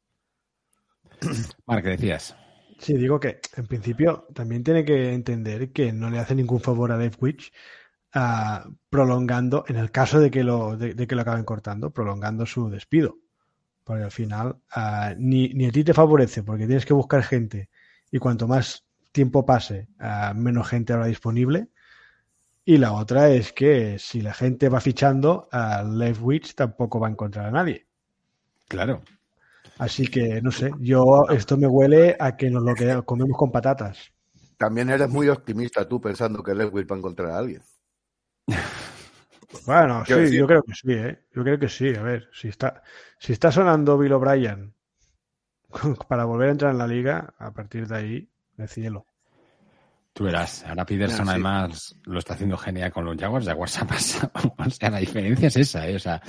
[1.82, 2.34] ¿qué decías?
[2.78, 6.92] Sí, digo que en principio también tiene que entender que no le hace ningún favor
[6.92, 7.52] a Dave Witch
[8.14, 12.46] ah, prolongando, en el caso de que lo, de, de que lo acaben cortando, prolongando
[12.46, 13.18] su despido.
[13.86, 17.70] Porque al final ah, ni, ni a ti te favorece porque tienes que buscar gente
[18.10, 21.68] y cuanto más tiempo pase, ah, menos gente habrá disponible.
[22.64, 27.12] Y la otra es que si la gente va fichando, a Leftwich tampoco va a
[27.12, 27.86] encontrar a nadie.
[28.66, 29.02] Claro.
[29.78, 33.52] Así que, no sé, yo esto me huele a que nos lo que comemos con
[33.52, 34.10] patatas.
[34.56, 37.62] También eres muy optimista tú pensando que Lewis va a encontrar a alguien.
[39.66, 41.18] Bueno, sí, decir- yo creo que sí, ¿eh?
[41.34, 41.94] Yo creo que sí.
[41.94, 42.82] A ver, si está,
[43.18, 44.74] si está sonando Bill O'Brien
[46.08, 49.06] para volver a entrar en la liga, a partir de ahí, de cielo.
[50.12, 51.30] Tú verás, ahora Peterson sí.
[51.32, 54.32] además lo está haciendo genial con los Jaguars, Jaguars ha pasado.
[54.58, 55.94] O sea, la diferencia es esa, ¿eh?
[55.96, 56.22] O sea,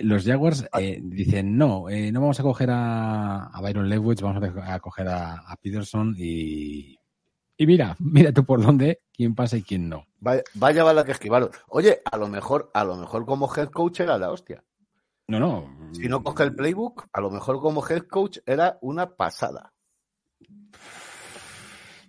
[0.00, 4.42] los Jaguars eh, dicen, no, eh, no vamos a coger a, a Byron Leftwich, vamos
[4.64, 6.98] a coger a, a Peterson y...
[7.60, 10.06] Y mira, mira tú por dónde, quién pasa y quién no.
[10.18, 11.50] Vaya, vaya bala que esquivaron.
[11.68, 14.64] Oye, a lo mejor, a lo mejor como head coach era la hostia.
[15.28, 15.92] No, no.
[15.92, 19.74] Si no coge el playbook, a lo mejor como head coach era una pasada.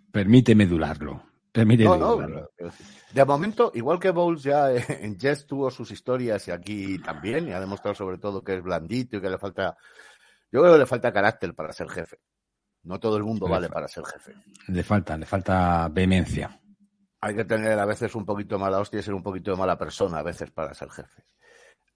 [0.09, 1.21] Permíteme dudarlo.
[1.51, 2.49] Permíteme No, dudarlo.
[3.13, 4.71] de momento, igual que Bowles ya
[5.03, 8.63] en Jets tuvo sus historias y aquí también, y ha demostrado sobre todo que es
[8.63, 9.75] blandito y que le falta,
[10.49, 12.19] yo creo que le falta carácter para ser jefe.
[12.84, 14.34] No todo el mundo Le vale para ser jefe.
[14.67, 16.60] Le falta, le falta vehemencia.
[17.22, 19.58] Hay que tener a veces un poquito de mala hostia y ser un poquito de
[19.58, 21.24] mala persona a veces para ser jefe.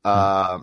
[0.03, 0.59] Ah,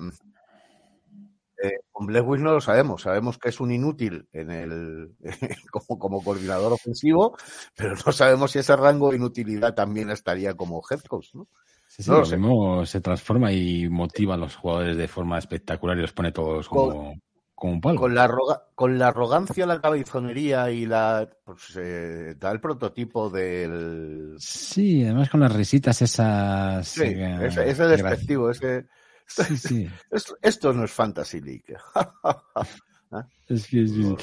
[1.63, 3.03] eh, con Lewis no lo sabemos.
[3.03, 5.17] Sabemos que es un inútil en el,
[5.71, 7.37] como, como coordinador ofensivo,
[7.77, 11.49] pero no sabemos si ese rango de inutilidad también estaría como head coach, ¿no?
[11.89, 15.39] Sí, sí, No lo lo mismo se transforma y motiva a los jugadores de forma
[15.39, 17.15] espectacular y los pone todos como,
[17.62, 18.01] como un palo.
[18.01, 23.31] Con la, arroga- con la arrogancia, la cabezonería y la pues, eh, da el prototipo
[23.31, 26.88] del Sí, además con las risitas esas.
[26.88, 28.88] sí, eh, ese, ese despectivo, ese
[29.29, 29.88] Sí, sí.
[30.11, 31.77] esto, esto no es Fantasy League.
[33.46, 34.16] Es que sí.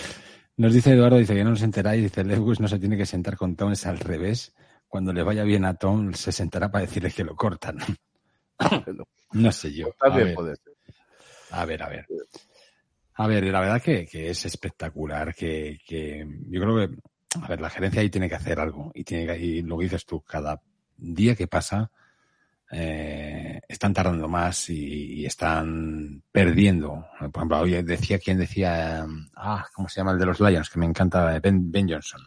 [0.58, 3.38] Nos dice Eduardo, dice que no nos enteráis, dice Lewis no se tiene que sentar
[3.38, 4.54] con Tom, es al revés.
[4.90, 7.78] Cuando le vaya bien a Tom, se sentará para decirle que lo cortan.
[9.32, 9.88] no sé yo.
[10.00, 10.74] A También ver, puede ser.
[11.52, 12.06] a ver, a ver.
[13.20, 16.96] A ver, la verdad que, es espectacular, que, que yo creo que,
[17.42, 18.94] a ver, la gerencia ahí tiene que hacer algo.
[18.96, 20.62] Y, tiene que, y lo que dices tú, cada
[20.96, 21.92] día que pasa,
[22.72, 27.08] eh, están tardando más y, están perdiendo.
[27.20, 30.70] Por ejemplo, hoy decía quien decía, eh, ah, ¿cómo se llama el de los Lions?
[30.70, 32.22] Que me encanta, Ben, ben Johnson.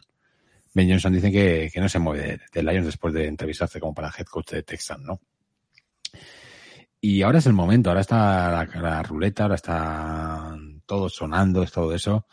[0.75, 4.13] Ben Johnson dice que, que no se mueve de, Lions después de entrevistarse como para
[4.15, 5.23] head coach de Texan, ¿no?
[7.01, 10.55] Y ahora es el momento, ahora está la, la ruleta, ahora está
[10.93, 12.27] todo sonando, es todo eso.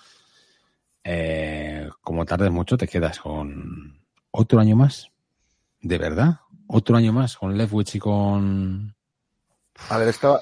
[1.01, 5.09] Eh, como tardes mucho, te quedas con otro año más.
[5.79, 6.41] ¿De verdad?
[6.67, 8.93] ¿Otro año más con Leftwich y con...
[9.87, 10.41] A ver, estaba,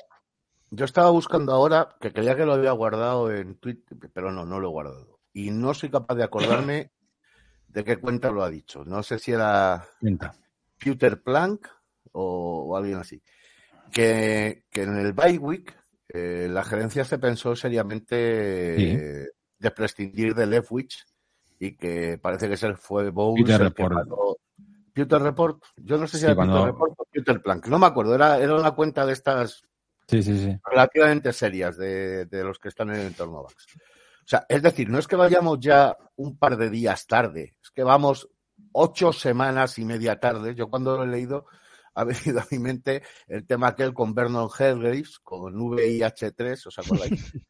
[0.71, 4.59] yo estaba buscando ahora, que creía que lo había guardado en Twitter, pero no, no
[4.59, 5.19] lo he guardado.
[5.31, 6.89] Y no soy capaz de acordarme
[7.67, 8.83] de qué cuenta lo ha dicho.
[8.83, 10.33] No sé si era Cuenta.
[10.79, 11.67] Peter Plank
[12.13, 13.21] o, o alguien así.
[13.91, 15.77] Que, que en el bye week
[16.09, 18.85] eh, la gerencia se pensó seriamente Sí.
[18.97, 19.25] eh,
[19.59, 21.05] de prescindir de Leftwich
[21.59, 23.95] y que parece que ese fue Bowles Peter el que Report.
[23.95, 24.37] mandó-
[24.93, 27.79] Peter Report, yo no sé si Sí, era cuando- Peter Report o Peter Plank, no
[27.79, 29.63] me acuerdo, era, era una cuenta de estas
[30.07, 30.59] sí.
[30.65, 33.65] relativamente serias de, de los que están en el entorno Vax.
[33.75, 37.69] O sea, es decir, no es que vayamos ya un par de días tarde, es
[37.71, 38.27] que vamos
[38.71, 40.53] ocho semanas y media tarde.
[40.55, 41.45] Yo cuando lo he leído
[41.99, 47.33] ha venido a mi mente el tema aquel con Vernon Helgraves, con VIH3, ¿os acordáis?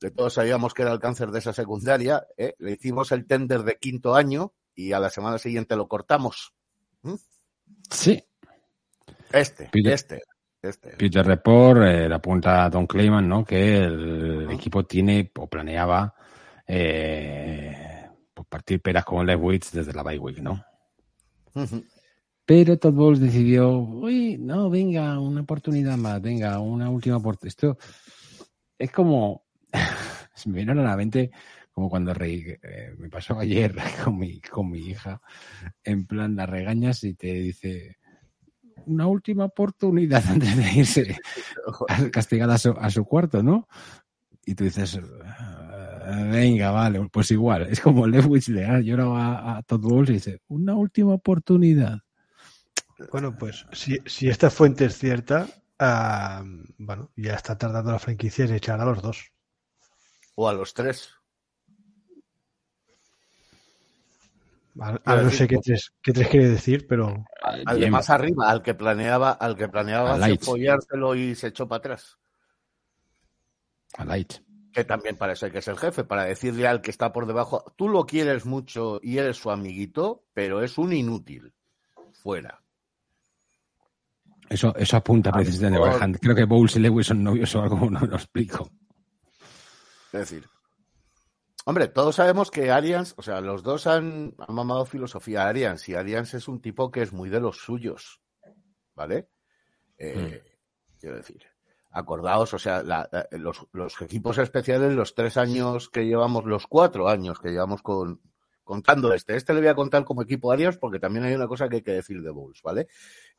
[0.00, 2.54] De todos sabíamos que era el cáncer de esa secundaria, ¿eh?
[2.58, 6.54] le hicimos el tender de quinto año y a la semana siguiente lo cortamos.
[7.90, 8.24] Sí.
[9.30, 10.22] Este, Peter- este,
[10.62, 10.96] este.
[10.96, 13.44] Peter Report eh, le apunta a Don Clayman, ¿no?
[13.44, 16.14] Que el equipo tiene o planeaba
[16.66, 20.64] eh, pues partir peras con Lewis desde la bye week, ¿no?
[21.54, 21.84] Ujú.
[22.50, 27.46] Pero Todd Bowles decidió, uy, no, venga, una oportunidad más, venga, una última oportunidad.
[27.56, 27.78] Esto
[28.76, 29.44] es como,
[30.46, 31.30] me vino a la mente
[31.70, 33.72] como cuando reí, eh, me pasó ayer
[34.04, 35.20] con mi, con mi hija,
[35.84, 37.98] en plan, la regañas y te dice,
[38.84, 41.20] una última oportunidad antes de irse
[42.10, 43.68] castigada a su, cuarto, ¿no?
[44.44, 49.58] Y tú dices, "Ah, venga, vale, pues igual, es como Lewis le ha llorado a,
[49.58, 52.00] a Todd Bowles y dice, una última oportunidad.
[53.10, 56.44] Bueno, pues si, si esta fuente es cierta, ah,
[56.78, 59.32] bueno, ya está tardando la franquicia en echar a los dos.
[60.34, 61.10] O a los tres.
[64.78, 68.62] A- no sé qué tres, qué tres quiere decir, pero Al de más arriba, al
[68.62, 72.18] que planeaba, al que planeaba follárselo y se echó para atrás.
[73.98, 74.34] A Light.
[74.72, 77.88] Que también parece que es el jefe, para decirle al que está por debajo, tú
[77.88, 81.52] lo quieres mucho y eres su amiguito, pero es un inútil.
[82.22, 82.59] Fuera.
[84.50, 86.18] Eso, eso apunta precisamente a Warhand.
[86.20, 88.68] Creo que Bowles y Lewis son novios o algo, no lo explico.
[90.12, 90.44] Es decir,
[91.64, 95.88] hombre, todos sabemos que Arians, o sea, los dos han, han mamado filosofía a Arians
[95.88, 98.20] y Arians es un tipo que es muy de los suyos,
[98.94, 99.28] ¿vale?
[99.98, 100.42] Eh,
[100.98, 101.42] Quiero decir,
[101.92, 106.66] acordaos, o sea, la- la- los, los equipos especiales, los tres años que llevamos, los
[106.66, 108.20] cuatro años que llevamos con,
[108.64, 111.68] contando este, este le voy a contar como equipo Arians porque también hay una cosa
[111.68, 112.88] que hay que decir de Bulls, ¿vale?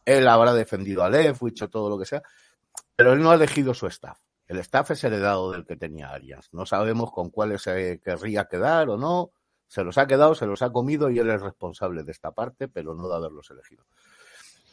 [0.05, 2.21] Él habrá defendido a Lev, hecho todo lo que sea,
[2.95, 4.19] pero él no ha elegido su staff.
[4.47, 6.49] El staff es heredado del que tenía Arias.
[6.51, 9.31] No sabemos con cuáles se querría quedar o no.
[9.67, 12.67] Se los ha quedado, se los ha comido y él es responsable de esta parte,
[12.67, 13.85] pero no de haberlos elegido.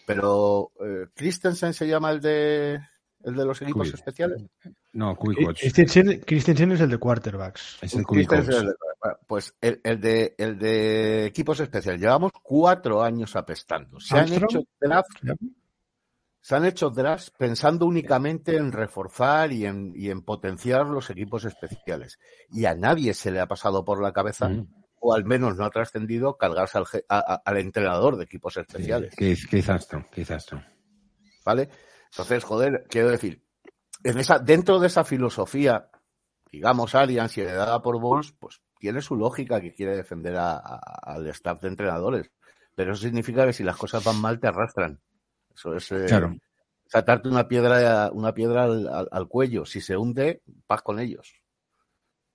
[0.06, 2.80] Pero eh, Christensen se llama el de
[3.24, 4.42] el de los equipos especiales.
[4.92, 5.60] No, Quick Watch.
[5.60, 7.78] Christensen, Christensen es el de quarterbacks.
[7.82, 8.54] Es el Quick Christensen Watch.
[8.54, 8.74] es el de-
[9.26, 12.00] pues el, el de el de equipos especiales.
[12.00, 14.00] Llevamos cuatro años apestando.
[14.00, 15.08] Se han hecho draft
[16.40, 21.44] se han hecho drafts pensando únicamente en reforzar y en, y en potenciar los equipos
[21.44, 22.18] especiales.
[22.50, 24.66] Y a nadie se le ha pasado por la cabeza, Mm.
[25.00, 29.14] o al menos no ha trascendido, cargarse al, a- al entrenador de equipos especiales.
[29.14, 30.62] Keith Armstrong, Keith Armstrong.
[31.44, 31.68] ¿Vale?
[32.10, 33.44] Entonces, joder, quiero decir,
[34.02, 35.90] en esa, dentro de esa filosofía,
[36.50, 41.00] digamos, Arians y heredada por Bulls, pues tiene su lógica que quiere defender a- a-
[41.04, 42.30] al staff de entrenadores.
[42.74, 45.00] Pero eso significa que si las cosas van mal, te arrastran.
[45.54, 46.36] Eso es eh, Claro.
[46.86, 49.64] saltarte una piedra, una piedra al, al- al cuello.
[49.66, 51.34] Si se hunde, vas con ellos.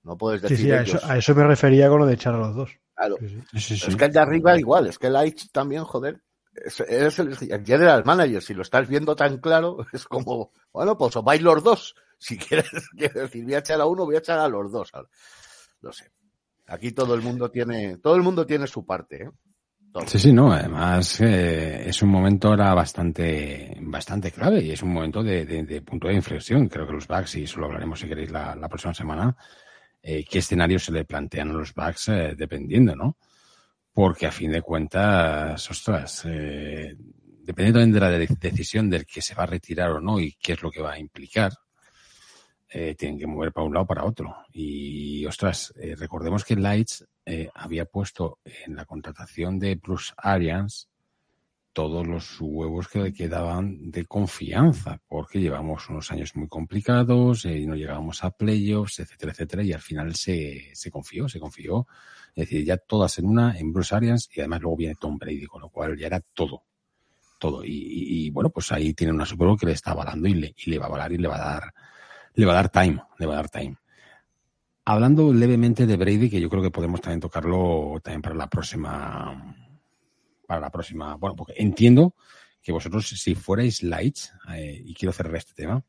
[0.04, 0.96] No puedes Sí, decir sí, a ellos.
[0.96, 2.72] eso, a eso me refería con lo de echar a los dos.
[2.96, 3.16] Claro.
[3.20, 3.42] Sí, sí.
[3.54, 3.86] Sí, sí, sí.
[3.92, 6.22] Es que el de arriba igual, es que el Aich también, joder,
[6.54, 11.24] es, el, general manager, si lo estás viendo tan claro, es como, bueno, pues os
[11.24, 14.40] vais los dos, si quieres, quiero decir, voy a echar a uno, voy a echar
[14.40, 14.92] a los dos.
[15.82, 16.12] No sé.
[16.68, 19.30] Aquí todo el mundo tiene, todo el mundo tiene su parte, ¿eh?
[20.08, 24.92] Sí, sí, no, además eh, es un momento ahora bastante, bastante clave y es un
[24.92, 26.68] momento de, punto de inflexión.
[26.68, 29.36] Creo que los Bucks, y eso lo hablaremos si queréis la, la próxima semana,
[30.02, 33.18] eh, qué escenarios se le plantean a los Bucks eh, dependiendo, ¿no?
[33.94, 39.44] Porque a fin de cuentas, ostras, dependiendo de la de- decisión del que se va
[39.44, 41.52] a retirar o no y qué es lo que va a implicar,
[42.76, 44.36] eh, tienen que mover para un lado para otro.
[44.52, 50.90] Y, ostras, eh, recordemos que Lights eh, había puesto en la contratación de Bruce Arians
[51.72, 57.68] todos los huevos que le quedaban de confianza, porque llevamos unos años muy complicados y
[57.68, 61.86] no llegábamos a playoffs, etcétera, etcétera, y al final se, se confió, se confió.
[62.36, 65.46] Es decir, ya todas en una, en Bruce Arians, y además luego viene Tom Brady,
[65.46, 66.64] con lo cual ya era todo,
[67.38, 67.62] todo.
[67.64, 70.72] Y, bueno, pues ahí tiene una Super Bowl que le está avalando y le, y
[70.72, 71.74] le va a avalar y le va a dar,
[72.36, 73.78] le va a dar time, le va a dar time.
[74.86, 79.56] Hablando levemente de Brady, que yo creo que podemos también tocarlo también para la próxima,
[80.46, 82.16] para la próxima, bueno, porque entiendo
[82.62, 85.84] que vosotros, si fuerais lights, eh, y quiero cerrar este tema,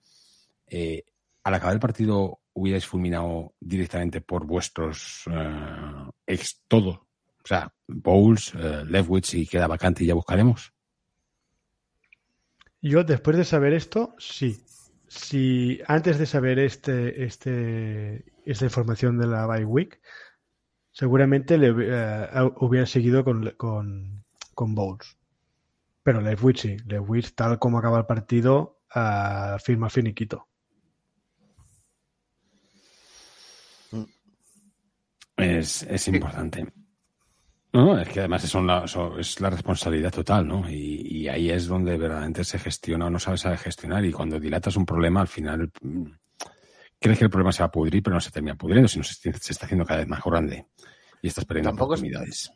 [0.67, 1.05] eh,
[1.43, 7.09] al acabar el partido hubierais fulminado directamente por vuestros eh, ex todo,
[7.43, 10.73] o sea, Bowles, Lewis y queda vacante y ya buscaremos.
[12.81, 14.65] Yo, después de saber esto, sí.
[15.15, 20.01] Si antes de saber este, este, esta información de la bye week,
[20.91, 24.25] seguramente le eh, hubiera seguido con, con,
[24.55, 25.17] con Bowles.
[26.03, 26.77] Pero Lewis sí.
[26.87, 30.49] Lewis, tal como acaba el partido, uh, firma finiquito.
[35.37, 36.67] Es, es importante.
[37.75, 38.85] No, es que además es, una,
[39.19, 40.71] es la responsabilidad total, ¿no?
[40.71, 44.05] Y, y, ahí es donde verdaderamente se gestiona o no sabes saber gestionar.
[44.05, 46.05] Y cuando dilatas un problema, al final mm,
[47.01, 49.15] crees que el problema se va a pudrir, pero no se termina pudriendo, sino se,
[49.15, 50.69] se está haciendo cada vez más grande.
[51.21, 52.53] Y estás perdiendo tampoco oportunidades.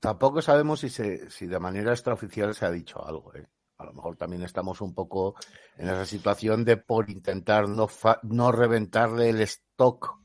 [0.00, 3.46] tampoco sabemos si, se, si de manera extraoficial se ha dicho algo, ¿eh?
[3.76, 5.36] A lo mejor también estamos un poco
[5.76, 7.88] en esa situación de por intentar no,
[8.24, 10.18] no reventarle el stock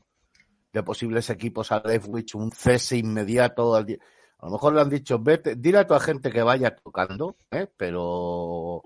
[0.72, 3.98] de posibles equipos a Leftwich, un cese inmediato al día.
[4.44, 7.66] A lo mejor le han dicho, vete, dile a tu agente que vaya tocando, ¿eh?
[7.78, 8.82] pero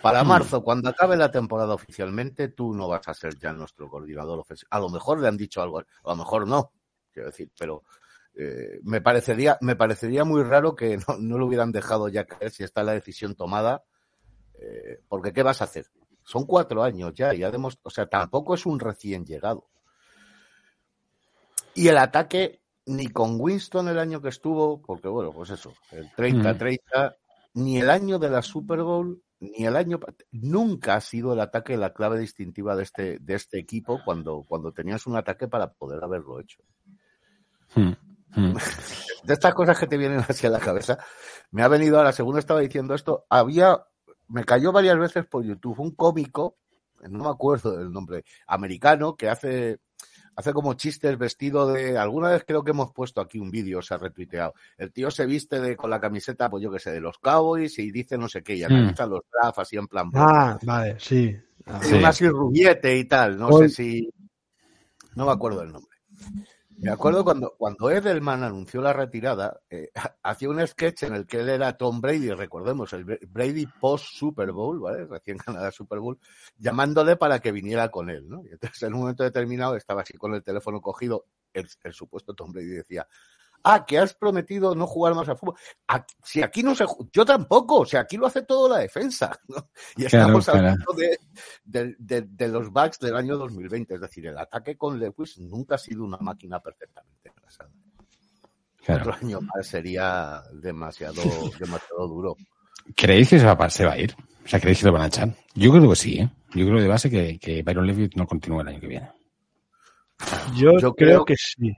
[0.00, 0.28] para hmm.
[0.28, 4.68] marzo, cuando acabe la temporada oficialmente, tú no vas a ser ya nuestro coordinador ofensivo.
[4.70, 6.70] A lo mejor le han dicho algo, a lo mejor no,
[7.12, 7.82] quiero decir, pero
[8.36, 12.52] eh, me parecería, me parecería muy raro que no, no, lo hubieran dejado ya caer
[12.52, 13.82] si está la decisión tomada
[14.60, 15.86] eh, porque ¿qué vas a hacer?
[16.22, 19.66] Son cuatro años ya, ya demostrado, o sea, tampoco es un recién llegado.
[21.74, 26.10] Y el ataque, ni con Winston el año que estuvo, porque bueno, pues eso, el
[26.10, 27.16] 30-30,
[27.54, 30.00] ni el año de la Super Bowl, ni el año,
[30.32, 34.72] nunca ha sido el ataque la clave distintiva de este, de este equipo cuando, cuando
[34.72, 36.62] tenías un ataque para poder haberlo hecho.
[37.74, 37.92] Hmm,
[38.34, 38.54] hmm.
[39.22, 40.98] De estas cosas que te vienen hacia la cabeza,
[41.50, 43.84] me ha venido ahora, según estaba diciendo esto, había
[44.30, 46.56] me cayó varias veces por YouTube un cómico,
[47.02, 49.80] no me acuerdo del nombre, americano, que hace,
[50.40, 51.96] hace como chistes vestido de.
[51.96, 54.54] Alguna vez creo que hemos puesto aquí un vídeo, se ha retuiteado.
[54.76, 57.78] El tío se viste de, con la camiseta, pues yo que sé, de los Cowboys
[57.78, 58.66] y dice no sé qué, y hmm.
[58.66, 60.10] analiza los drafts así en plan.
[60.14, 61.36] Ah, vale, sí.
[61.82, 61.94] sí.
[61.94, 64.10] Un así rubiete y tal, no sé si.
[65.14, 65.90] No me acuerdo el nombre.
[66.82, 69.90] Me acuerdo cuando, cuando Edelman anunció la retirada, eh,
[70.22, 74.50] hacía un sketch en el que él era Tom Brady, recordemos, el Brady post Super
[74.52, 75.04] Bowl, ¿vale?
[75.04, 76.18] Recién ganada Super Bowl,
[76.56, 78.42] llamándole para que viniera con él, ¿no?
[78.46, 82.32] Y entonces en un momento determinado estaba así con el teléfono cogido, el, el supuesto
[82.32, 83.06] Tom Brady decía,
[83.64, 85.56] ah, que has prometido no jugar más al fútbol.
[86.22, 89.38] si aquí no se yo tampoco, o sea, aquí lo hace todo la defensa.
[89.96, 90.92] Y estamos hablando
[91.64, 95.78] de, de, los backs del año 2020, es decir, el ataque con Lewis nunca ha
[95.78, 97.70] sido una máquina perfectamente engrasada.
[98.88, 101.22] Otro año más sería demasiado,
[101.58, 102.36] demasiado duro.
[102.96, 104.14] ¿Creéis que se va, se va a ir?
[104.44, 105.28] O sea, ¿creéis que lo van a echar?
[105.54, 106.30] Yo creo que sí, ¿eh?
[106.54, 109.10] Yo creo de base que, que Byron Levitt no continúa el año que viene.
[110.56, 111.72] Yo, creo, que sí.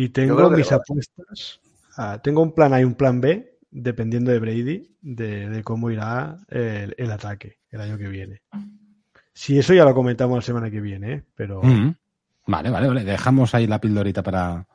[0.00, 1.60] Y tengo mis apuestas.
[1.98, 6.38] Ah, tengo un plan A y un plan B, dependiendo de Brady, de, cómo irá
[6.48, 8.40] el, ataque el año que viene.
[9.34, 11.24] Si eso ya lo comentamos la semana que viene, ¿eh?
[11.34, 11.62] pero.
[11.62, 11.94] Mm.
[12.46, 13.04] Vale, vale, vale.
[13.04, 14.66] Dejamos ahí la pildorita para.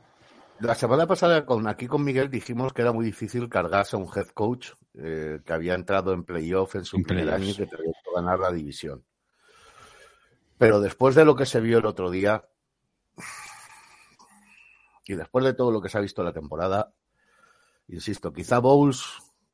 [0.59, 4.07] La semana pasada con, aquí con Miguel dijimos que era muy difícil cargarse a un
[4.15, 7.93] head coach eh, que había entrado en playoff en su primer año y que tenía
[7.93, 9.03] que ganar la división.
[10.59, 12.45] Pero después de lo que se vio el otro día,
[15.05, 16.91] y después de todo lo que se ha visto la temporada,
[17.87, 19.03] insisto, quizá Bowles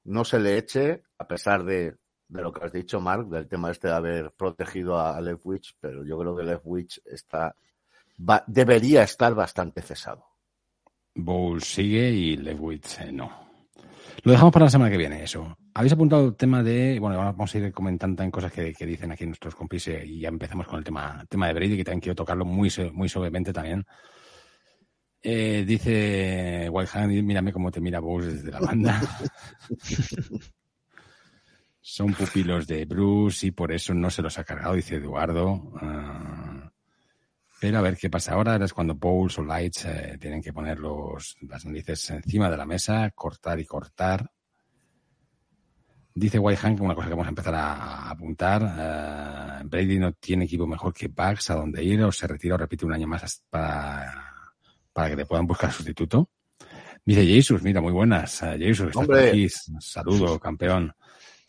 [0.03, 1.95] no se le eche, a pesar de,
[2.29, 6.17] lo que has dicho, Mark, del tema este de haber protegido a Leftwich, pero yo
[6.17, 7.55] creo que Leftwich está,
[8.47, 10.25] debería estar bastante cesado.
[11.13, 13.51] Bowles sigue y Leftwich eh, no.
[14.23, 15.57] Lo dejamos para la semana que viene, eso.
[15.73, 19.25] Habéis apuntado el tema de, bueno, vamos a ir comentando en cosas que, dicen aquí
[19.25, 22.15] nuestros compis eh, y ya empezamos con el tema, tema de Brady, que también quiero
[22.15, 23.85] tocarlo muy, muy suavemente también.
[25.23, 28.99] Eh, dice Whitehand, mírame cómo te mira vos desde la banda.
[31.79, 35.73] Son pupilos de Bruce y por eso no se los ha cargado, dice Eduardo.
[35.81, 36.71] Ah,
[37.59, 38.55] pero a ver qué pasa ahora.
[38.55, 42.65] es cuando Bowles o Lights eh, tienen que poner los, las narices encima de la
[42.65, 44.31] mesa, cortar y cortar.
[46.13, 48.63] Dice Whitehand que una cosa que vamos a empezar a, apuntar.
[49.63, 52.57] Uh, Brady no tiene equipo mejor que Bugs a donde ir o se retira o
[52.57, 54.30] repite un año más para
[54.93, 56.29] para que te puedan buscar sustituto.
[57.03, 58.41] Dice Jesus, mira, muy buenas.
[58.41, 59.47] Uh, Jesus, estás aquí.
[59.79, 60.93] Saludo, campeón.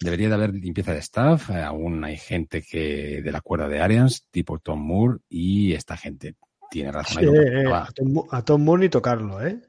[0.01, 1.51] Debería de haber limpieza de staff.
[1.51, 5.97] Eh, aún hay gente que de la cuerda de Arians, tipo Tom Moore, y esta
[5.97, 6.37] gente
[6.71, 7.25] tiene razón.
[7.25, 9.61] Eh, a, Tom, a, Tom, Moore ni tocarlo, ¿eh?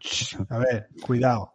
[0.48, 1.54] A ver, cuidado.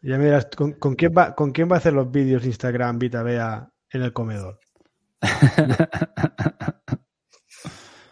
[0.00, 3.22] Ya miras, ¿con, quién va, ¿con quién va a hacer los vídeos de Instagram Vita
[3.24, 4.60] Bea en el comedor?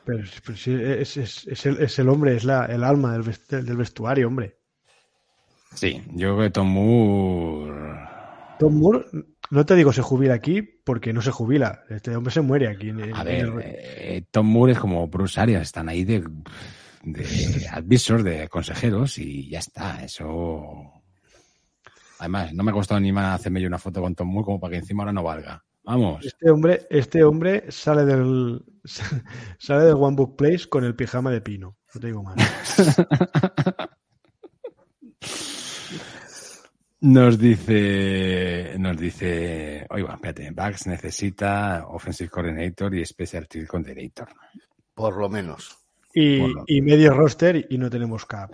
[0.06, 3.24] Pero, sí, es, es, es, el, es, el, hombre, es la, el alma del,
[3.64, 4.56] del, vestuario, hombre.
[5.74, 7.98] Sí, yo creo que Tom Moore.
[8.60, 9.04] Tom Moore,
[9.50, 11.82] no te digo se jubila aquí porque no se jubila.
[11.90, 12.90] Este hombre se muere aquí.
[12.90, 16.24] En, A ver, eh, Tom Moore es como Bruce Arias, están ahí de,
[17.02, 20.04] de advisors, de consejeros y ya está.
[20.04, 21.02] Eso.
[22.20, 24.60] Además, no me ha costado ni más hacerme yo una foto con Tom Moore como
[24.60, 25.65] para que encima ahora no valga.
[25.86, 26.26] Vamos.
[26.26, 28.60] Este hombre, este hombre sale del
[29.58, 31.76] sale del One Book Place con el pijama de pino.
[31.94, 32.36] No te digo más.
[36.98, 44.28] Nos dice, nos dice, oiga, espérate, Bugs necesita Offensive Coordinator y Special Team Coordinator.
[44.94, 45.76] Por lo menos.
[46.14, 48.52] Y, y medio roster y no tenemos cap.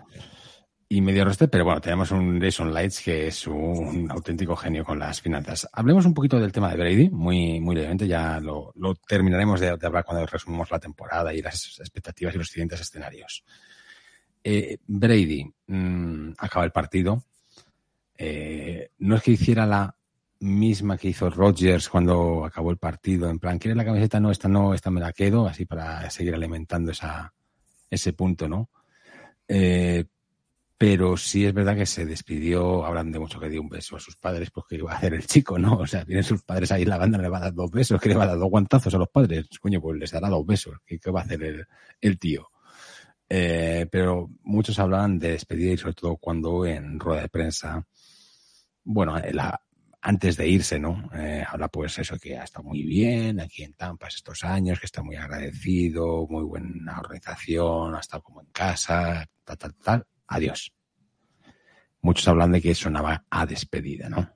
[0.93, 4.99] Y medio roster, pero bueno, tenemos un Jason Lights que es un auténtico genio con
[4.99, 5.67] las finanzas.
[5.73, 8.75] Hablemos un poquito del tema de Brady, muy, muy levemente, ya lo,
[9.09, 13.43] terminaremos de, hablar cuando resumamos la temporada y las expectativas y los siguientes escenarios.
[14.45, 17.25] Eh, Brady mm, acaba el partido.
[18.19, 19.97] Eh, no es que hiciera la
[20.41, 24.21] misma que hizo Rodgers cuando acabó el partido, en plan, ¿quieres la camiseta?
[24.21, 27.33] No, esta no, esta me la quedo, así para seguir alimentando esa,
[27.89, 28.69] ese punto, ¿no?
[29.49, 30.05] Eh,
[30.83, 34.01] pero sí es verdad que se despidió, hablan de mucho que dio un beso a
[34.01, 35.77] sus padres, pues que iba a hacer el chico, ¿no?
[35.77, 38.01] O sea, tienen sus padres ahí en la banda, le va a dar dos besos,
[38.01, 40.45] que le va a dar dos guantazos a los padres, coño, pues les dará dos
[40.45, 41.69] besos, ¿qué, va a hacer
[42.01, 42.51] el, tío?
[43.29, 47.87] Eh, pero muchos hablan de despedida y sobre todo cuando en rueda de prensa,
[48.83, 49.63] bueno, la-
[50.01, 51.11] antes de irse, ¿no?
[51.15, 54.87] Eh, habla pues eso, que ha estado muy bien aquí en Tampa estos años, que
[54.87, 60.07] está muy agradecido, muy buena organización, ha estado como en casa, tal, tal, tal.
[60.35, 60.73] Adiós.
[62.01, 64.29] Muchos hablan de que sonaba a despedida, ¿no?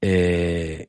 [0.00, 0.88] Eh,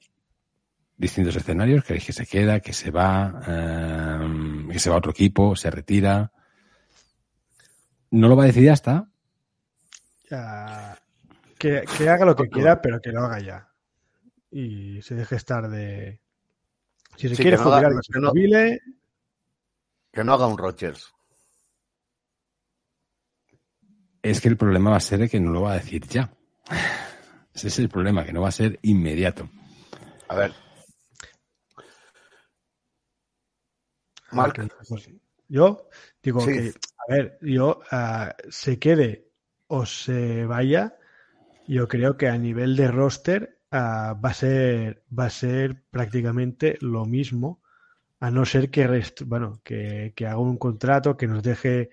[0.98, 5.12] distintos escenarios, creéis que se queda, que se va, eh, que se va a otro
[5.12, 6.32] equipo, se retira.
[8.12, 9.10] No lo va a decidir hasta.
[10.30, 10.98] Ya,
[11.58, 13.70] que, que haga lo que quiera, pero que lo haga ya.
[14.52, 16.22] Y se deje estar de.
[17.18, 18.82] Si se Sí, quiere que no jubilar, que no- jubile.
[20.12, 21.12] Que no haga un Rodgers.
[24.26, 26.34] Es que el problema va a ser que no lo va a decir ya.
[27.54, 29.48] Ese es el problema, que no va a ser inmediato.
[30.28, 30.54] A ver,
[34.88, 35.20] José.
[35.48, 35.88] Yo
[36.24, 36.54] digo Sí.
[36.54, 36.74] que,
[37.08, 39.30] a ver, yo ah, se quede
[39.68, 40.98] o se vaya,
[41.68, 46.78] yo creo que a nivel de roster ah, va a ser va a ser prácticamente
[46.82, 47.62] lo mismo,
[48.20, 51.92] a no ser que rest- bueno que, que haga un contrato que nos deje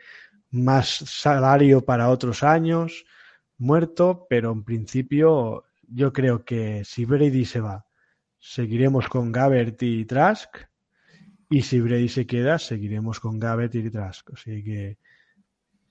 [0.52, 3.04] más salario para otros años
[3.58, 7.86] muerto, pero en principio yo creo que si Brady se va,
[8.38, 10.56] seguiremos con Gabbert y Trask.
[11.50, 14.30] Y si Brady se queda, seguiremos con Gabbert y Trask.
[14.32, 14.98] Así que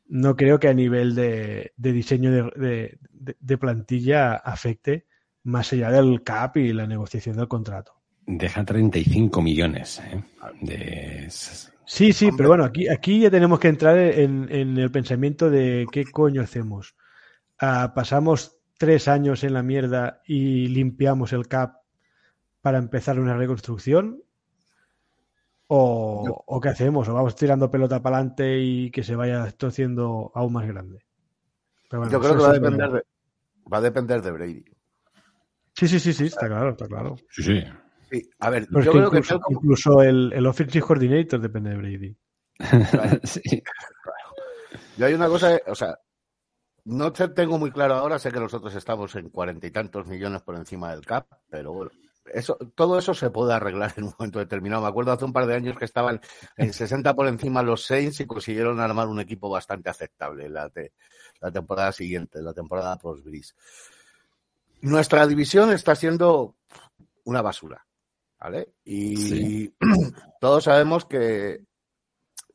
[0.08, 5.06] no creo que a nivel de, diseño de plantilla afecte
[5.44, 8.02] más allá del cap y la negociación del contrato.
[8.26, 10.00] Deja 35 millones.
[10.00, 10.24] ¿eh?
[10.62, 11.28] De...
[11.94, 12.38] Sí, sí, Hombre.
[12.38, 16.42] pero bueno, aquí, aquí ya tenemos que entrar en, en el pensamiento de qué coño
[16.42, 16.96] hacemos.
[17.60, 21.82] Ah, pasamos tres años en la mierda y limpiamos el cap
[22.62, 24.24] para empezar una reconstrucción.
[25.68, 29.68] O, o qué hacemos, o vamos tirando pelota para adelante y que se vaya esto
[29.68, 31.00] haciendo aún más grande.
[31.90, 33.04] Pero bueno, yo creo que va a depender de,
[33.72, 34.66] va a depender de Brady.
[35.76, 37.18] Sí, sí, sí, sí, está claro, está claro.
[37.30, 37.64] Sí, sí.
[38.12, 40.86] Sí, a ver, Pero es yo que creo que incluso, como- incluso el, el offensive
[40.86, 42.18] coordinator depende de Brady.
[43.24, 43.42] Sí.
[44.98, 45.98] Yo hay una cosa, o sea,
[46.86, 50.42] no te tengo muy claro ahora, sé que nosotros estamos en cuarenta y tantos millones
[50.42, 51.92] por encima del CAP, pero bueno,
[52.34, 54.82] eso, todo eso se puede arreglar en un momento determinado.
[54.84, 56.20] Me acuerdo hace un par de años que estaban
[56.58, 60.92] en 60 por encima los Saints y consiguieron armar un equipo bastante aceptable la, te-
[61.40, 63.54] la temporada siguiente, la temporada post Breeze.
[64.82, 66.56] Nuestra división está siendo
[67.24, 67.86] una basura,
[68.42, 68.74] ¿vale?
[68.84, 69.76] Y Sí.
[70.42, 71.66] todos sabemos que,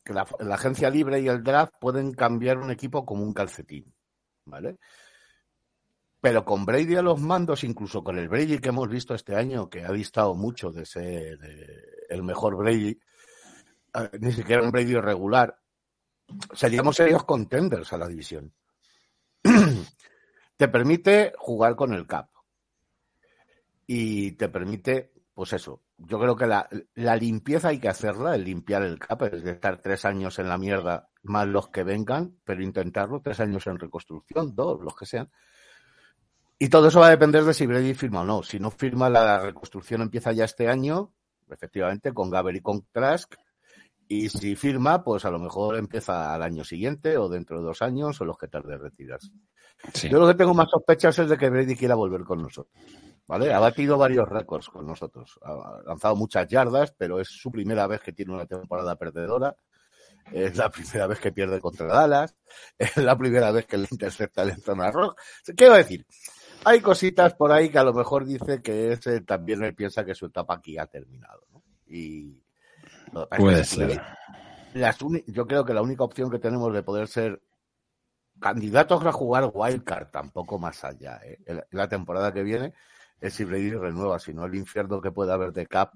[0.05, 3.95] que la, la agencia libre y el draft pueden cambiar un equipo como un calcetín,
[4.45, 4.77] ¿vale?
[6.21, 9.71] Pero con Brady a los mandos, incluso con el Brady que hemos visto este año,
[9.71, 11.39] que ha distado mucho de ser
[12.09, 12.99] el mejor Brady,
[13.95, 15.57] eh, ni siquiera un Brady regular,
[16.53, 18.53] seríamos serios contenders a la división.
[20.57, 22.29] te permite jugar con el cap.
[23.87, 28.45] Y te permite, pues eso, yo creo que la, la limpieza hay que hacerla, el
[28.45, 32.39] limpiar el cap, es de estar tres años en la mierda, más los que vengan,
[32.43, 35.31] pero intentarlo, tres años en reconstrucción, dos, los que sean.
[36.59, 38.43] Y todo eso va a depender de si Brady firma o no.
[38.43, 41.13] Si no firma, la reconstrucción empieza ya este año,
[41.51, 43.35] efectivamente, con Gaber y con Trask.
[44.09, 47.83] Y si firma, pues a lo mejor empieza al año siguiente o dentro de dos
[47.83, 49.33] años o los que tarde en retirarse.
[49.93, 50.09] Sí.
[50.09, 52.73] Yo lo que tengo más sospechas es de que Brady quiera volver con nosotros.
[53.27, 53.53] ¿Vale?
[53.53, 55.39] Ha batido varios récords con nosotros.
[55.43, 59.57] Ha lanzado muchas yardas, pero es su primera vez que tiene una temporada perdedora.
[60.33, 62.37] Es la primera vez que pierde contra Dallas.
[62.79, 65.17] Es la primera vez que le intercepta en zona roja.
[65.57, 66.07] ¿Qué va a decir?
[66.65, 70.15] Hay cositas por ahí que a lo mejor dice que ese también él piensa que
[70.15, 71.47] su etapa aquí ha terminado.
[71.53, 71.63] ¿no?
[71.87, 72.43] Y
[73.39, 74.01] Puede ser.
[74.75, 77.41] las yo creo que la única opción que tenemos de poder ser
[78.41, 81.21] candidatos a jugar Wildcard, tampoco más allá.
[81.25, 81.39] ¿eh?
[81.71, 82.75] La temporada que viene
[83.21, 85.93] es si Brady renueva, si no el infierno que puede haber de Cap,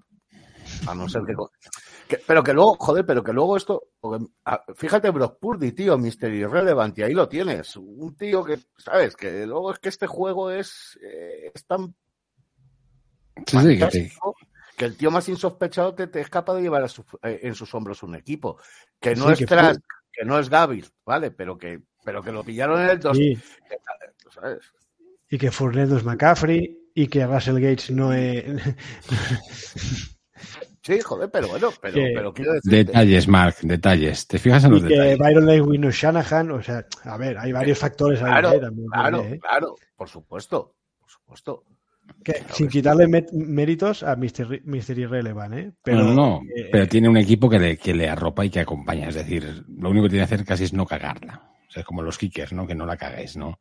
[0.87, 1.23] a no ser
[2.09, 3.83] que, Pero que luego, joder, pero que luego esto.
[4.75, 7.77] fíjate, Brock Purdy, tío, Mister Irrelevant, y ahí lo tienes.
[7.77, 9.17] Un tío que, ¿sabes?
[9.17, 11.95] Que luego es que este juego es, eh, tan.
[14.77, 16.89] que, el tío más insospechado te, te es capaz de llevar
[17.23, 18.59] eh, en sus hombros un equipo.
[18.99, 21.31] Que no es que, que no es Gaby, ¿vale?
[21.31, 23.19] Pero que pero que lo pillaron en el 2.
[23.19, 23.39] Y
[25.39, 28.45] que Fournette es McCaffrey y que Russell Gates no es...
[30.83, 32.87] Sí, joder, pero bueno, pero, pero quiero decir.
[32.87, 34.27] Detalles, Mark, detalles.
[34.27, 35.19] ¿Te fijas en los y detalles?
[35.19, 38.89] Que Byron Lewin no Shanahan, o sea, a ver, hay varios factores ahí claro, también.
[38.89, 39.39] Claro, ¿eh?
[39.39, 41.65] claro, por supuesto, por supuesto.
[42.55, 44.63] sin quitarle méritos a Mr.
[44.65, 45.73] Mister Irrelevant, ¿eh?
[45.83, 46.41] Pero, no, no,
[46.73, 49.11] pero tiene un equipo que le, que le arropa y que acompaña.
[49.11, 51.43] Es decir, lo único que tiene que hacer casi es no cagarla.
[51.69, 52.67] O sea, como los kickers, ¿no?
[52.67, 53.61] Que no la caguéis, ¿no?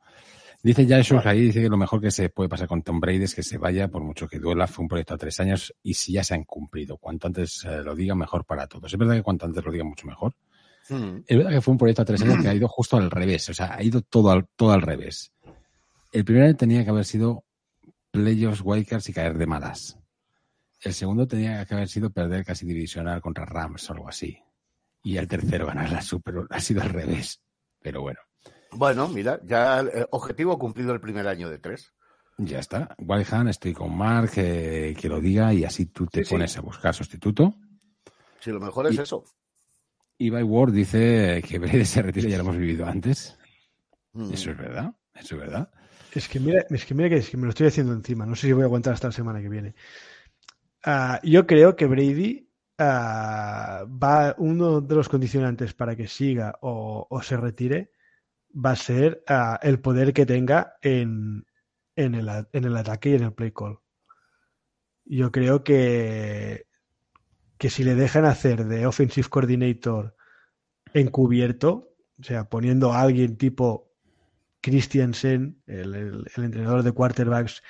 [0.62, 3.24] Dice ya eso ahí, dice que lo mejor que se puede pasar con Tom Brady
[3.24, 5.94] es que se vaya, por mucho que duela, fue un proyecto a tres años y
[5.94, 6.98] si ya se han cumplido.
[6.98, 8.92] Cuanto antes eh, lo diga, mejor para todos.
[8.92, 10.36] Es verdad que cuanto antes lo diga, mucho mejor.
[10.90, 11.20] Hmm.
[11.26, 13.48] Es verdad que fue un proyecto a tres años que ha ido justo al revés,
[13.50, 15.32] o sea, ha ido todo al, todo al revés.
[16.12, 17.46] El primer año tenía que haber sido
[18.12, 19.98] playoffs, Wakers y caer de malas.
[20.82, 24.38] El segundo tenía que haber sido perder casi divisional contra Rams o algo así.
[25.04, 27.42] Y el tercero ganar la Super Ha sido al revés.
[27.82, 28.20] Pero bueno.
[28.72, 31.94] Bueno, mira, ya el objetivo cumplido el primer año de tres.
[32.38, 32.96] Ya está.
[33.00, 37.56] Wildhan, estoy con Mark, que lo diga y así tú te pones a buscar sustituto.
[38.40, 39.26] Sí, lo mejor es eso.
[40.18, 43.38] Ibai Ward dice que Brede se retira, ya lo hemos vivido antes.
[44.14, 44.34] Mm.
[44.34, 45.70] Eso es verdad, eso es verdad.
[46.14, 48.26] Es que mira, es que mira que, me lo estoy haciendo encima.
[48.26, 49.76] No sé si voy a aguantar hasta la semana que viene.
[50.84, 52.50] Ah, yo creo que Brady
[52.82, 57.92] Ah, va uno de los condicionantes para que siga o, se retire
[58.54, 61.46] va a ser ah, el poder que tenga en,
[61.96, 63.80] en, el, en, el, ataque y en el play call.
[65.06, 66.68] Yo creo que,
[67.58, 70.16] que si le dejan hacer de offensive coordinator
[70.94, 73.92] encubierto, o sea, poniendo a alguien tipo
[74.62, 77.64] Christiansen, el, el entrenador de quarterbacks,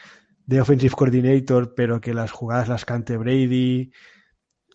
[0.45, 3.91] de offensive coordinator, pero que las jugadas las cante Brady,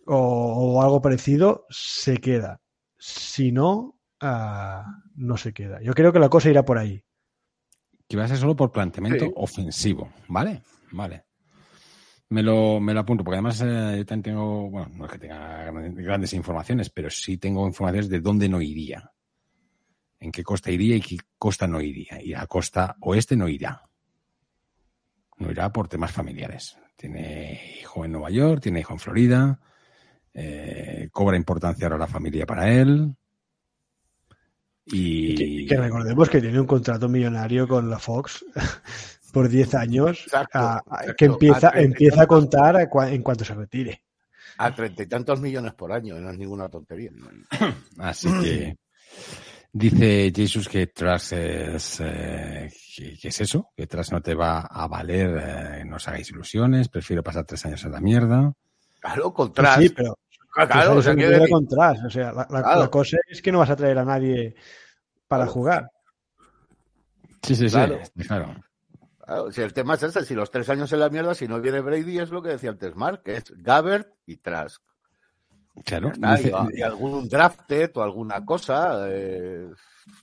[0.05, 2.61] o, algo parecido, se queda.
[2.97, 3.94] Si no,
[5.15, 5.81] no se queda.
[5.81, 7.03] Yo creo que la cosa irá por ahí.
[8.07, 10.61] Que va a ser solo por planteamiento ofensivo, ¿vale?
[10.91, 11.25] Vale.
[12.29, 15.19] Me lo, me lo apunto, porque además eh, yo también tengo, bueno, no es que
[15.19, 19.11] tenga grandes informaciones, pero sí tengo informaciones de dónde no iría.
[20.19, 22.21] En qué costa iría y qué costa no iría.
[22.21, 23.83] Y a costa oeste no irá.
[25.37, 26.77] No irá por temas familiares.
[26.95, 29.59] Tiene hijo en Nueva York, tiene hijo en Florida,
[30.33, 33.15] eh, cobra importancia ahora la familia para él.
[34.87, 35.65] Y...
[35.65, 38.45] que, recordemos que tiene un contrato millonario con la Fox
[39.33, 40.25] por 10 años
[41.17, 44.03] que empieza, a empieza a contar en cuanto se retire.
[44.57, 47.11] A treinta y tantos millones por año, no es ninguna tontería.
[47.97, 48.77] Así que
[49.73, 54.87] dice Jesús que tras es, eh, que, es eso, que tras no te va a
[54.87, 58.53] valer, eh, no os hagáis ilusiones, prefiero pasar tres años en la mierda.
[59.01, 59.77] Claro, con tras.
[59.77, 60.17] Sí, pero,
[60.55, 61.13] Claro, o sea,
[62.05, 64.55] O sea, la, cosa es que no vas a traer a nadie
[65.27, 65.91] para jugar.
[67.43, 67.77] Sí, sí, sí.
[68.25, 68.55] Claro.
[69.51, 71.81] si el tema es ese, si los tres años en la mierda, si no viene
[71.81, 74.81] Brady, es lo que decía antes Mark, que es Gabbert y Trask.
[75.83, 76.13] Claro.
[76.73, 79.07] y, algún drafted o alguna cosa.
[79.09, 79.69] Eh...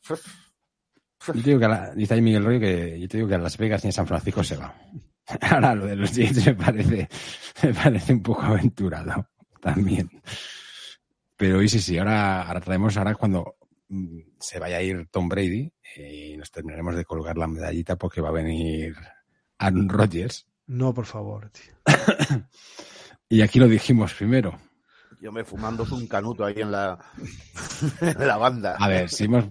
[0.09, 3.39] Yo te digo que a dice ahí Miguel Rollo que yo te digo que a
[3.39, 4.75] Las Vegas y en San Francisco se va.
[5.51, 7.09] Ahora lo de los Jets me parece,
[7.63, 9.29] me parece un poco aventurado
[9.63, 10.11] también.
[11.37, 13.57] Pero sí, sí, ahora, ahora traemos, ahora cuando
[13.89, 18.21] mm, se vaya a ir Tom Brady y nos terminaremos de colgar la medallita porque
[18.21, 18.95] va a venir
[19.59, 20.47] Aaron Rodgers.
[20.67, 21.75] No, por favor, tío.
[23.29, 24.59] y aquí lo dijimos primero.
[25.21, 26.99] Yo me fumando un canuto ahí en la,
[28.01, 28.77] en la banda.
[28.79, 29.45] A ver, si hemos,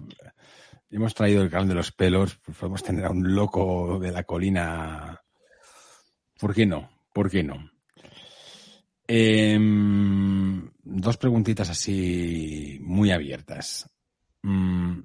[0.90, 4.24] hemos traído el canal de los pelos, pues podemos tener a un loco de la
[4.24, 5.22] colina.
[6.38, 6.90] ¿Por qué no?
[7.14, 7.71] ¿Por qué no?
[9.14, 13.86] Em, dos preguntitas así muy abiertas.
[14.40, 15.00] Mm,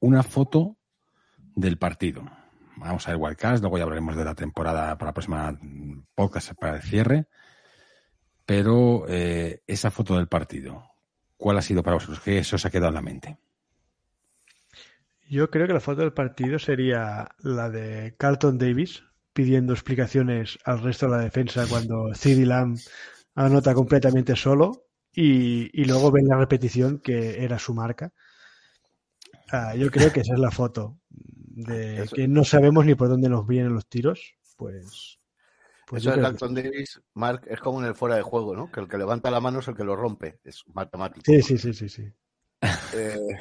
[0.00, 0.78] una foto
[1.54, 2.24] del partido.
[2.76, 5.60] Vamos a ver Wildcast, luego ya hablaremos de la temporada para la próxima
[6.14, 7.26] podcast para el cierre.
[8.46, 10.82] Pero eh, esa foto del partido,
[11.36, 12.20] ¿cuál ha sido para vosotros?
[12.20, 13.36] ¿Qué eso os ha quedado en la mente?
[15.28, 19.02] Yo creo que la foto del partido sería la de Carlton Davis,
[19.36, 22.78] pidiendo explicaciones al resto de la defensa cuando CD Lamb
[23.34, 28.14] anota completamente solo y, luego ven la repetición que era su marca.
[29.52, 30.98] Ah, yo creo que esa es la foto.
[31.10, 34.36] De que no sabemos ni por dónde nos vienen los tiros.
[34.56, 35.18] Pues.
[35.86, 38.72] pues Eso de Carlton Davis, Mark, es como en el fuera de juego, ¿no?
[38.72, 40.40] Que el que levanta la mano es el que lo rompe.
[40.44, 41.24] Es matemático.
[41.26, 41.90] Sí, sí, sí, sí.
[41.90, 42.10] sí.
[42.94, 43.36] Eh,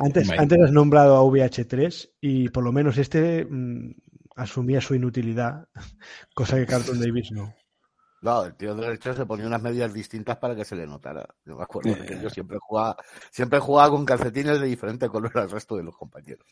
[0.00, 3.92] antes, antes has nombrado a VH3 y por lo menos este mm,
[4.38, 5.68] asumía su inutilidad,
[6.34, 7.54] cosa que Carlton Davis no.
[8.20, 11.24] No, el tío derecho se ponía unas medias distintas para que se le notara.
[11.44, 12.96] Yo me acuerdo que yo siempre jugaba,
[13.30, 16.46] siempre jugaba con calcetines de diferente color al resto de los compañeros.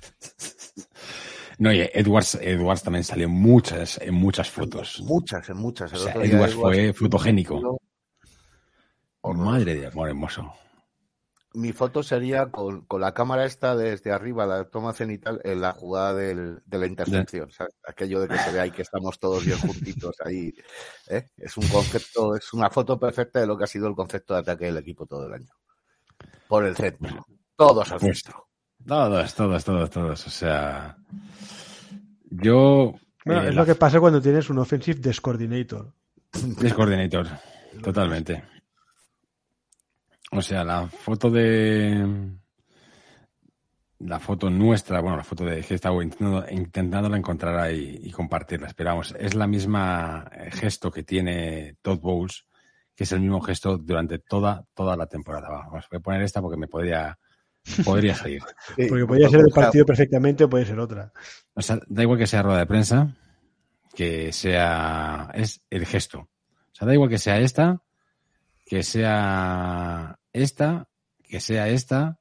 [1.58, 5.00] No, y Edwards, Edwards también salió muchas, en muchas fotos.
[5.06, 5.90] Muchas, en muchas.
[6.14, 7.80] Edwards, fue fotogénico.
[9.22, 10.52] Madre de amor hermoso
[11.56, 15.72] mi foto sería con, con, la cámara esta desde arriba, la toma cenital, en la
[15.72, 17.48] jugada del, de la intersección.
[17.88, 20.52] Aquello de que se vea y que estamos todos bien juntitos ahí.
[21.08, 21.24] ¿eh?
[21.38, 24.40] Es un concepto, es una foto perfecta de lo que ha sido el concepto de
[24.40, 25.50] ataque del equipo todo el año.
[26.46, 27.24] Por el centro.
[27.56, 28.48] Todos al centro.
[28.86, 30.26] Todos, todos, todos, todos.
[30.26, 30.98] O sea,
[32.30, 32.92] yo.
[33.24, 35.94] es lo que pasa cuando tienes un offensive descoordinator.
[36.60, 37.26] Descoordinator,
[37.82, 38.44] totalmente.
[40.32, 42.34] O sea, la foto de.
[43.98, 48.66] La foto nuestra, bueno, la foto de que estaba intentando, intentándola encontrar ahí y compartirla.
[48.66, 52.44] Esperamos, es la misma eh, gesto que tiene Todd Bowles,
[52.94, 55.48] que es el mismo gesto durante toda, toda la temporada.
[55.48, 57.18] Vamos, voy a poner esta porque me podría,
[57.84, 58.42] podría salir.
[58.88, 61.10] porque podría ser el partido perfectamente o puede ser otra.
[61.54, 63.16] O sea, da igual que sea rueda de prensa,
[63.94, 65.30] que sea.
[65.32, 66.18] Es el gesto.
[66.18, 67.80] O sea, da igual que sea esta,
[68.66, 70.88] que sea esta,
[71.22, 72.18] que sea esta,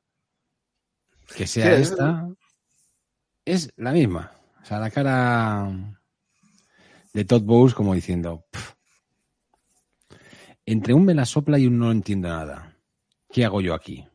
[1.36, 2.30] que sea esta,
[3.44, 4.32] es la misma.
[4.62, 5.72] O sea, la cara
[7.14, 8.46] de Todd Bowles como diciendo,
[10.68, 12.78] entre un me la sopla y un no entiendo nada.
[13.32, 14.08] ¿Qué hago yo aquí?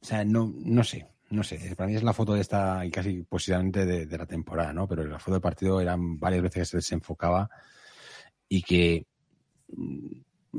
[0.00, 1.74] O sea, no, no sé, no sé.
[1.76, 4.86] Para mí es la foto de esta, y casi posiblemente de, de la temporada, ¿no?
[4.86, 7.50] Pero la foto del partido eran varias veces que se desenfocaba
[8.48, 9.06] y que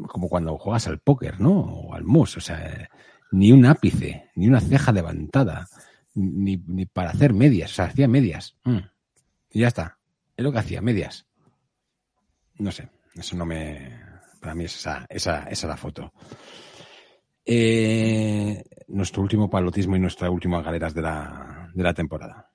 [0.08, 1.52] como cuando juegas al póker, ¿no?
[1.52, 2.89] O al mus, o sea,
[3.32, 5.68] ni un ápice, ni una ceja levantada,
[6.14, 8.56] ni, ni para hacer medias, o sea, hacía medias.
[8.64, 8.80] Mm.
[9.52, 10.00] Y ya está.
[10.36, 11.28] Es lo que hacía, medias.
[12.58, 14.00] No sé, eso no me.
[14.39, 16.12] Para mí es esa, esa, esa la foto.
[17.46, 22.50] Eh, nuestro último palotismo y nuestras últimas galeras de la, de la temporada.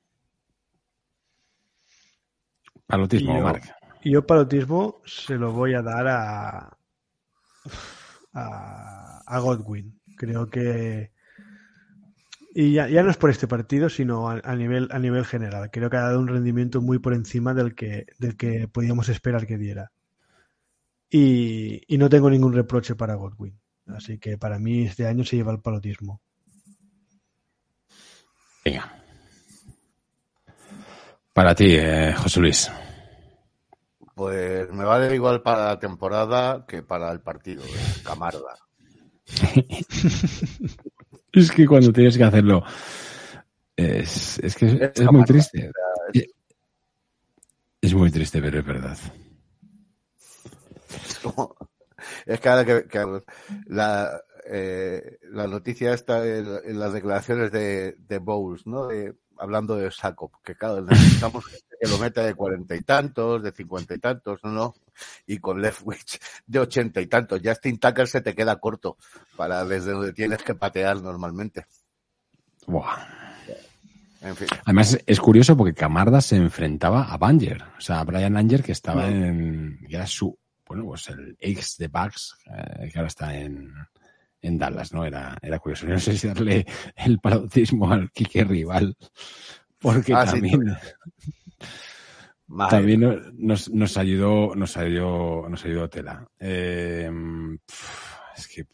[2.87, 3.65] Palotismo, Marc.
[4.05, 6.78] Yo palotismo se lo voy a dar a,
[8.33, 10.01] a, Godwin.
[10.17, 11.13] Creo que.
[12.55, 15.71] Y ya, no es por este partido, sino a, nivel, a nivel general.
[15.71, 19.47] Creo que ha dado un rendimiento muy por encima del que, del que podíamos esperar
[19.47, 19.93] que diera.
[21.11, 23.59] Y, y no tengo ningún reproche para Godwin.
[23.87, 26.21] Así que para mí este año se lleva el palotismo.
[28.65, 28.93] Venga.
[31.33, 32.71] Para ti, eh, José Luis.
[34.19, 38.59] Pues me vale igual para la temporada que para el partido, de Camarda.
[41.33, 42.65] es que cuando tienes que hacerlo,
[43.77, 45.71] es, es que es, muy triste.
[47.81, 48.99] Es, muy triste, pero es verdad.
[52.27, 53.23] Es que, que,
[53.67, 58.89] la, eh, la noticia está en, las declaraciones de, de Bowles, ¿no?
[59.37, 61.45] hablando de Saco, que claro, necesitamos
[61.81, 64.75] que lo meta de cuarenta y tantos, de cincuenta y tantos, ¿no?
[65.27, 67.41] Y con Leftwich de ochenta y tantos.
[67.45, 68.97] Justin Tucker se te queda corto
[69.37, 71.67] para desde donde tienes que patear normalmente.
[72.67, 73.07] Buah.
[74.21, 74.49] En fin.
[74.65, 78.73] Además, es curioso porque Camarda se enfrentaba a Banger, o sea, a Brian Anger, que
[78.73, 79.79] estaba en.
[79.89, 80.37] que era su.
[80.67, 83.73] Bueno, pues el ex de Bugs, eh, que ahora está en,
[84.43, 85.05] en Dallas, ¿no?
[85.05, 85.87] Era, era curioso.
[85.87, 86.67] No sé si darle
[86.97, 88.97] el parotismo al Kike rival,
[89.79, 90.77] porque ah, también.
[92.71, 93.01] También
[93.37, 96.27] nos, nos, ayudó, nos ayudó, nos ayudó Tela.
[96.41, 97.11] Eh,
[98.37, 98.67] es que.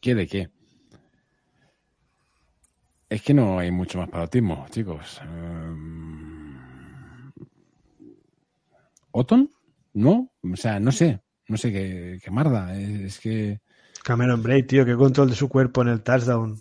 [0.00, 0.50] ¿Qué de qué?
[3.08, 5.20] Es que no hay mucho más parotismo, chicos.
[5.24, 6.56] Um,
[9.10, 9.50] ¿Oton?
[9.94, 10.32] ¿No?
[10.42, 11.20] O sea, no sé.
[11.48, 12.78] No sé qué, qué marda.
[12.78, 13.60] Es que.
[14.04, 16.60] Cameron Bray, tío, qué control de su cuerpo en el touchdown.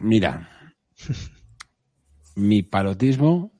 [0.00, 0.48] Mira,
[2.34, 3.52] mi parotismo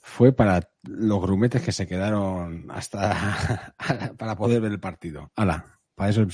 [0.00, 3.74] fue para los grumetes que se quedaron hasta
[4.18, 5.32] para poder ver el partido.
[5.34, 6.26] Hala, para eso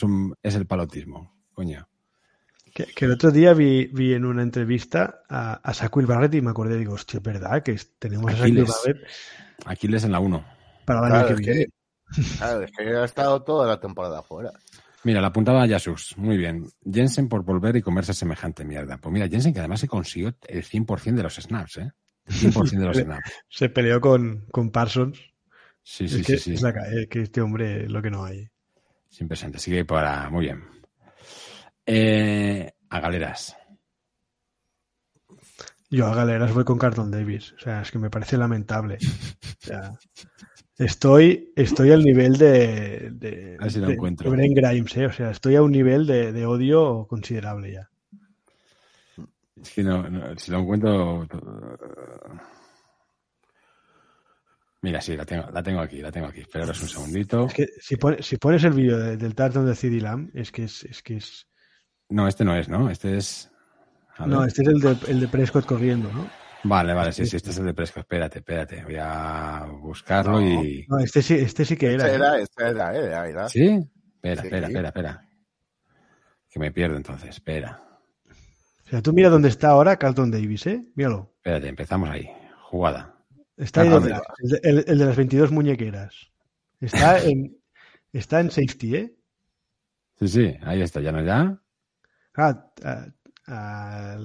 [0.43, 1.89] es, el palotismo, coño.
[2.75, 6.51] Que, el otro día vi, vi en una entrevista a, a Sakuil Barrett y me
[6.51, 9.11] acordé, digo, hostia, es verdad que tenemos Aquiles, a Sakuil Barrett.
[9.67, 10.45] Aquiles en la 1.
[10.85, 11.67] Para el año que viene.
[12.39, 14.53] claro, es que ha estado toda la temporada fuera.
[15.05, 16.17] Mira, la apuntaba Yasus.
[16.19, 16.67] Muy bien.
[16.85, 18.99] Jensen por volver y comerse semejante mierda.
[18.99, 21.93] Pues mira, Jensen que además se consiguió el 100% de los snaps, ¿eh?
[22.27, 23.33] El 100% de los snaps.
[23.49, 25.19] Se peleó con, con Parsons.
[25.83, 26.57] Sí, sí, es que, sí.
[26.57, 26.67] sí.
[26.93, 28.49] es que este hombre lo que no hay.
[29.11, 29.57] Es impresionante.
[29.57, 30.29] Así que para.
[30.29, 30.63] Muy bien.
[31.87, 33.57] Eh, a galeras.
[35.89, 37.53] Yo a galeras voy con Carlton Davis.
[37.55, 38.99] O sea, es que me parece lamentable.
[39.01, 39.93] O sea,
[40.85, 44.31] estoy, estoy al nivel de, de, A ver si lo de- encuentro.
[44.31, 45.07] de Brent Grimes, ¿eh?
[45.07, 47.89] O sea, estoy a un nivel de, de odio considerable ya.
[49.63, 51.27] Es que no, no, si lo encuentro.
[54.83, 56.41] Mira, sí, la tengo, la tengo aquí, la tengo aquí.
[56.41, 57.47] Esperaros un segundito.
[57.47, 60.51] Es que si, pone- si pones el vídeo de- del Tartan de CD Lamb, es
[60.51, 61.47] que es, es que es.
[62.09, 62.89] No, este no es, ¿no?
[62.91, 63.51] Este es.
[64.27, 66.29] No, este es el de, el de Prescott corriendo, ¿no?
[66.65, 68.03] Vale, vale, sí, sí, este es el de Prescott.
[68.03, 68.85] Espérate, espérate.
[68.85, 70.85] Voy a buscarlo y.
[70.89, 72.05] No, este sí, este sí que era.
[72.07, 72.17] Ese ¿eh?
[72.17, 73.49] era, ese era, era, era.
[73.49, 73.67] ¿Sí?
[74.17, 74.47] Espera, Sí.
[74.49, 75.29] espera, espera, espera.
[76.51, 77.83] Que me pierdo entonces, espera.
[78.87, 80.85] O sea, tú mira dónde está ahora Carlton Davis, ¿eh?
[80.97, 81.33] Míralo.
[81.37, 82.29] Espérate, empezamos ahí.
[82.65, 83.15] Jugada.
[83.57, 86.31] Está ahí Ah, donde- el, de, el- el de las 22 muñequeras.
[86.81, 87.57] Está en,
[88.13, 89.15] está en safety, ¿eh?
[90.19, 91.59] Sí, sí, ahí está, ya no ya.
[92.37, 93.07] Ah, ah,
[93.47, 94.19] ah,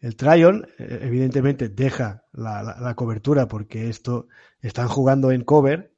[0.00, 4.28] el- Tryon, eh, evidentemente, deja la, la- la cobertura porque esto
[4.60, 5.92] están jugando en cover.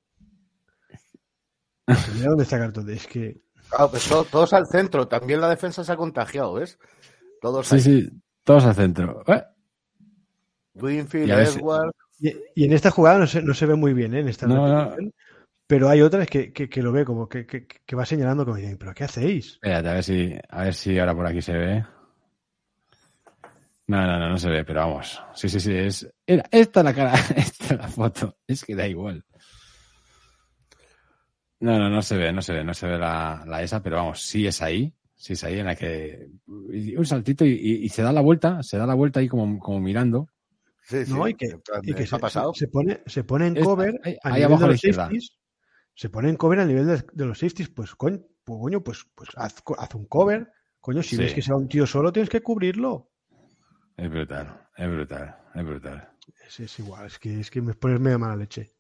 [2.15, 2.89] Mira dónde está Davis.
[3.03, 3.41] Es que
[3.71, 5.09] Claro, pues to- todos al centro.
[5.09, 6.79] También la defensa se ha contagiado, ¿ves?
[7.41, 7.81] Todos Sí, ahí.
[7.83, 8.11] sí,
[8.45, 9.23] todos al centro.
[9.27, 9.43] Eh,
[11.59, 11.93] Edward.
[12.21, 14.21] Y, y en esta jugada no se, no se ve muy bien, ¿eh?
[14.21, 14.97] en esta No,
[15.67, 18.57] pero hay otras que, que- que lo ve como que, que- que va señalando como
[18.57, 19.53] diciendo, ¿pero qué hacéis?
[19.55, 21.85] Espérate, a ver si, a ver si ahora por aquí se ve.
[23.89, 25.21] No, no, no, no se ve, pero vamos.
[25.35, 26.09] Sí, sí, sí, es.
[26.27, 28.37] Era, esta la cara, esta la foto.
[28.47, 29.25] Es que da igual.
[31.61, 33.97] No, no, no se ve, no se ve, no se ve la, la esa, pero
[33.97, 34.95] vamos, sí es ahí.
[35.17, 36.29] Sí es ahí en la que.
[36.47, 39.59] Un saltito y, y- y se da la vuelta, se da la vuelta ahí como,
[39.59, 40.29] como mirando.
[40.85, 41.13] Sí, sí.
[41.13, 41.27] ¿no?
[41.27, 41.47] Y que,
[41.83, 42.55] y que ¿qué ha se, pasado?
[42.55, 44.85] se pone, se pone en Esta, cover ahí- a ahí abajo de a la los
[44.85, 45.11] izquierda.
[45.95, 49.05] Se pone en cover a nivel de, de los safeties, pues coño, pues, coño, pues,
[49.15, 49.57] pues haz,
[49.97, 50.49] un cover.
[50.81, 51.23] Coño, si Sí.
[51.23, 53.08] ves que sea un tío solo, tienes que cubrirlo.
[53.99, 56.09] Es brutal, es brutal, es brutal.
[56.47, 58.73] Es, es igual, es que, es que me pones media mala leche.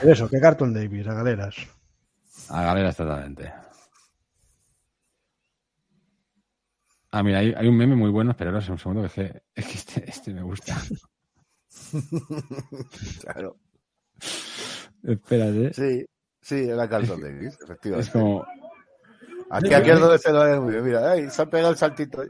[0.00, 1.56] Pero eso, que Carton Davis, a galeras.
[2.50, 3.52] A galeras totalmente.
[7.10, 9.66] Ah, mira, hay, hay un meme muy bueno, esperaros un segundo, que es que, es
[9.66, 10.76] que este, este me gusta.
[13.22, 13.56] Claro.
[15.02, 15.74] Espérate.
[15.74, 16.06] Sí,
[16.40, 18.12] sí, era Carlton Davis, Es efectivamente.
[18.12, 18.46] como,
[19.50, 20.84] Aquí, aquí es donde se lo ve muy bien.
[20.84, 22.22] Mira, ahí, se ha pegado el saltito.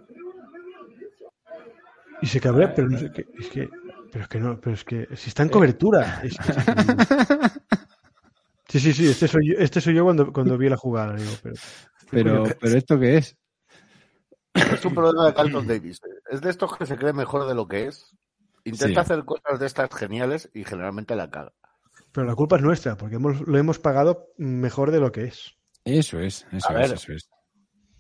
[2.25, 3.27] Y se cabrea, pero no sé qué.
[3.39, 3.69] Es que,
[4.11, 6.23] pero es que no, pero es que si está en cobertura.
[6.23, 7.51] es que-
[8.69, 11.33] sí, sí, sí, este soy yo, este soy yo cuando, cuando vi la jugada, digo,
[11.43, 11.55] pero.
[12.11, 13.37] pero, pero ¿esto qué es?
[14.55, 16.01] Es un problema de Carlton Davis.
[16.31, 18.17] Es de estos que se cree mejor de lo que es.
[18.65, 19.13] Intenta Sí.
[19.13, 21.53] hacer cosas de estas geniales y generalmente la caga.
[22.13, 25.57] Pero la culpa es nuestra, porque hemos, lo hemos pagado mejor de lo que es.
[25.85, 26.99] Eso es, eso A es, ver.
[26.99, 27.29] eso es.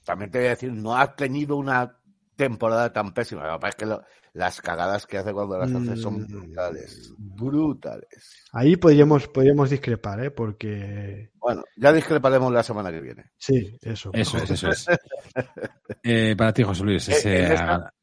[0.05, 1.99] También te voy a decir, no has tenido una
[2.37, 3.47] temporada tan pésima.
[3.47, 4.03] Lo que pasa es que lo-
[4.35, 6.27] las cagadas que hace cuando las hace son Mm.
[6.27, 7.13] brutales.
[7.19, 8.45] Brutales.
[8.53, 10.31] Ahí podríamos, podríamos discrepar, ¿eh?
[10.31, 11.31] Porque.
[11.39, 13.31] Bueno, ya discreparemos la semana que viene.
[13.37, 14.11] Sí, eso.
[14.13, 14.87] Eso es, eso es.
[16.03, 17.95] Eh, para ti, José Luis, Eh, ese, en esta-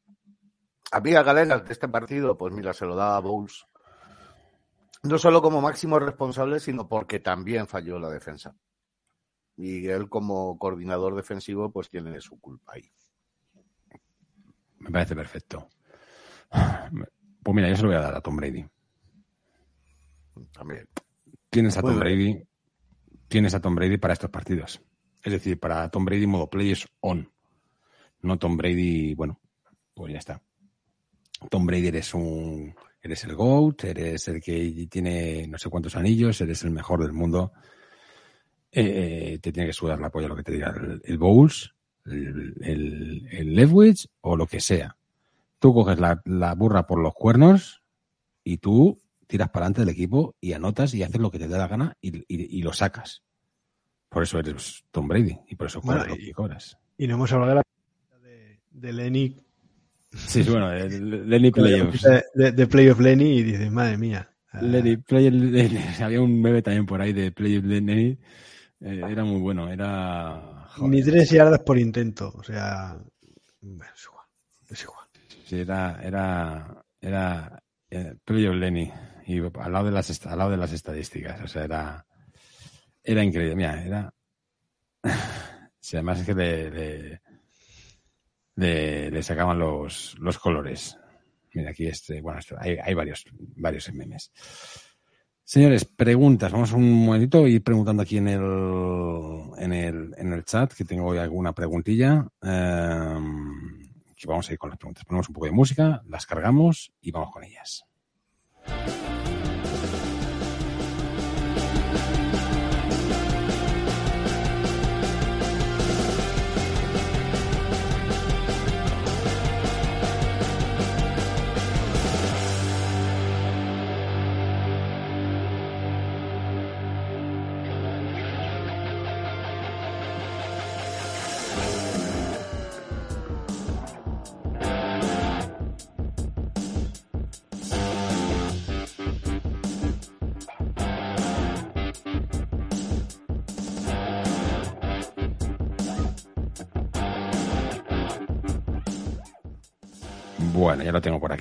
[0.90, 3.64] A mí a Galeras de este partido, pues mira, se lo da a Bowles.
[5.04, 8.54] No solo como máximo responsable, sino porque también falló la defensa.
[9.56, 12.90] Y él como coordinador defensivo, pues tiene su culpa ahí.
[14.82, 15.68] Me parece perfecto.
[17.42, 18.64] Pues mira, yo se lo voy a dar a Tom Brady.
[20.52, 20.86] También.
[21.50, 21.98] Tienes a Tom.
[21.98, 22.42] Brady,
[23.28, 24.80] tienes a Tom Brady para estos partidos.
[25.22, 27.30] Es decir, para Tom Brady modo players on.
[28.20, 29.40] No Tom Brady, bueno,
[29.94, 30.40] pues ya está.
[31.50, 36.40] Tom Brady eres un, eres el GOAT, eres el que tiene no sé cuántos anillos,
[36.40, 37.52] eres el mejor del mundo.
[38.70, 41.74] Eh, te tiene que sudar la polla lo que te diga el, el Bowles,
[42.04, 44.96] el, el, el o lo que sea.
[45.58, 47.82] Tú coges la, la burra por los cuernos
[48.44, 51.56] y tú tiras para adelante del equipo y anotas y haces lo que te dé
[51.56, 53.22] la gana y, y- y lo sacas.
[54.08, 56.76] Por eso eres Tom Brady y por eso cobras Bueno, lo que cobras.
[56.98, 57.62] Y no hemos hablado de la
[58.28, 59.36] de, de Lenny.
[60.10, 62.04] Sí, bueno, el Lenny Playoffs.
[62.34, 64.28] De, Playoff Lenny y dices, madre mía.
[64.60, 65.78] Lenny, Play Lenny.
[66.02, 68.18] Había un meme también por ahí de Play Lenny.
[68.80, 70.61] Eh, era muy bueno, era...
[70.76, 72.32] joder, Ni tres yardas por intento.
[72.36, 72.96] O sea,
[73.60, 74.26] bueno, es igual.
[74.68, 75.06] Es igual.
[75.44, 78.92] Sí, era, era, era eh, Playoff Lenny.
[79.26, 81.40] Y al lado de las, al lado de las estadísticas.
[81.42, 82.06] O sea, era,
[83.02, 83.56] era increíble.
[83.56, 84.14] Mira, era...
[85.84, 87.20] Sí, además es que le, le,
[88.54, 90.96] le- le sacaban los, los colores.
[91.54, 93.24] Mira, aquí este, bueno, esto- hay, hay varios,
[93.56, 94.30] varios memes.
[95.52, 96.50] Señores, preguntas.
[96.50, 98.40] Vamos un momentito y ir preguntando aquí en el,
[99.58, 102.26] en el, en el chat, que tengo hoy alguna preguntilla.
[102.42, 103.16] Eh,
[104.16, 105.04] que vamos a ir con las preguntas.
[105.04, 107.84] Ponemos un poco de música, las cargamos y vamos con ellas.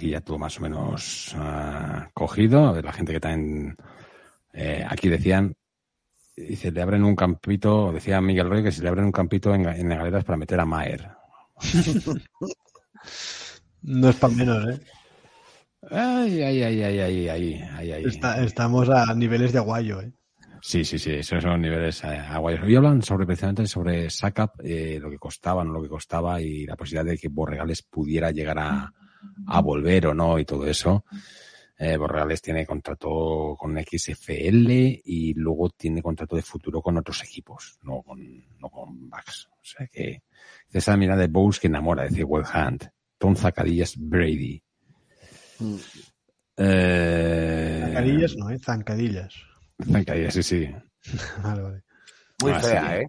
[0.02, 2.66] Aquí, ya todo más o menos ah, cogido.
[2.68, 3.76] A ver, la gente que también
[4.54, 5.54] eh, aquí decían,
[6.36, 9.68] dice, le abren un campito, decía Miguel Roy que si le abren un campito en,
[9.68, 11.08] en galeras para meter a Maer.
[13.84, 14.80] No es para menos, ¿eh?
[15.90, 18.04] Ay, ay, ay, ay, ay, ay, ay, ay.
[18.06, 20.12] Está- estamos a niveles de aguayo, ¿eh?
[20.62, 22.62] Sí, sí, sí, esos son niveles eh, aguayos.
[22.62, 26.68] Hoy hablan sobre precisamente sobre SACAP, eh, lo que costaba, no lo que costaba y
[26.68, 28.94] la posibilidad de que Borregales pudiera llegar a,
[29.48, 31.06] a volver o no y todo eso.
[31.78, 34.70] Eh, Borregales tiene contrato con XFL
[35.04, 38.20] y luego tiene contrato de futuro con otros equipos, no con,
[38.60, 39.48] no con Bucks.
[39.52, 40.22] O sea que
[40.72, 42.86] esa mirada de Bowles que enamora, decía Will Hunt.
[43.18, 44.62] Tom Zacadillas Brady.
[45.60, 45.76] Mm.
[46.58, 48.60] Eh, Zancadillas no, ¿eh?
[48.60, 49.34] Zancadillas.
[49.92, 50.70] Zancadillas, sí, sí.
[51.44, 51.84] Vale, vale.
[52.44, 52.96] Muy Ah, fea, sí.
[53.04, 53.08] ¿eh?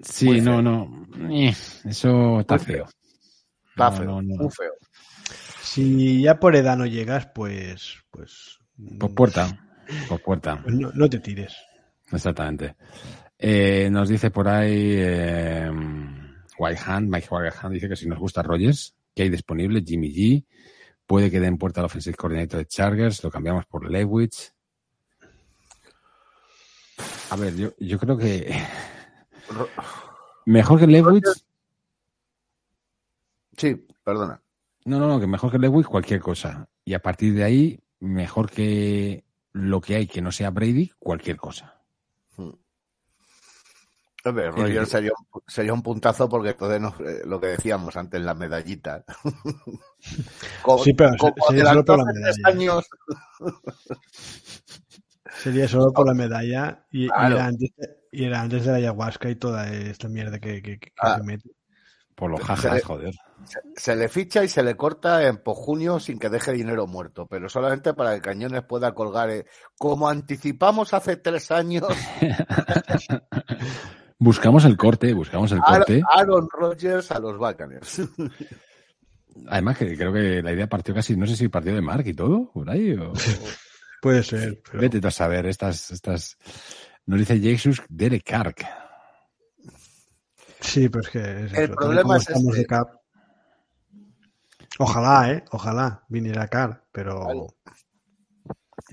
[0.00, 1.06] Sí, Muy no, no.
[1.30, 1.52] Eh,
[1.84, 2.86] Eso está feo.
[2.86, 2.88] feo.
[3.70, 4.36] Está No, feo, no, no.
[4.36, 4.72] muy feo.
[5.78, 8.02] Si ya por edad no llegas, pues.
[8.10, 8.58] Pues,
[8.98, 9.46] Por puerta.
[10.08, 10.60] Por puerta.
[10.60, 11.56] pues no, no te tires.
[12.10, 12.74] Exactamente.
[13.38, 15.70] Eh, nos dice por ahí eh,
[16.58, 20.44] Whitehand, Mike Whitehand dice que si nos gusta Rogers, que hay disponible, Jimmy G,
[21.06, 24.52] puede que den puerta al offensive coordinator de Chargers, lo cambiamos por Lewis.
[27.30, 28.52] A ver, yo, yo creo que
[30.44, 31.22] mejor que Lewis,
[33.56, 34.42] Sí, perdona.
[34.88, 36.68] No, no, no, que mejor que Lewis cualquier cosa.
[36.84, 41.36] Y a partir de ahí, mejor que lo que hay que no sea Brady, cualquier
[41.36, 41.80] cosa.
[42.36, 42.50] Mm.
[44.24, 48.20] Hombre, Roger sería, un- sería un puntazo porque entonces nos- eh, lo que decíamos antes,
[48.20, 49.04] la medallita.
[50.62, 52.36] como, Sí, pero como sería solo por la medalla.
[52.44, 52.86] años,
[55.42, 57.36] Sería solo por la medalla y, y Claro.
[57.36, 57.70] era, antes,
[58.10, 61.16] y era antes de la ayahuasca y toda esta mierda que, que- que Ah.
[61.16, 61.50] se mete.
[62.18, 63.14] Por los Se jajas, le- joder.
[63.44, 67.26] se, se le ficha y se le corta en junio sin que deje dinero muerto,
[67.26, 69.30] pero solamente para que Cañones pueda colgar.
[69.30, 69.46] eh,
[69.78, 71.84] Como anticipamos hace tres años,
[74.18, 76.02] Buscamos el corte, buscamos el corte.
[76.12, 78.02] Aaron Rodgers a los Buccaneers.
[79.46, 82.14] Además, que creo que la idea partió casi, no sé si partió de Mark y
[82.14, 82.94] todo, por ahí.
[82.94, 83.12] O,
[84.02, 84.60] Puede ser.
[84.68, 86.36] pero- Vete a saber, estas, estas.
[87.06, 88.54] Nos dice Jesus Derek Carr.
[90.60, 92.58] Sí, pero es que es El problema es estamos este.
[92.60, 92.88] de cap.
[94.78, 95.44] Ojalá, ¿eh?
[95.50, 97.46] Ojalá viniera Car, pero.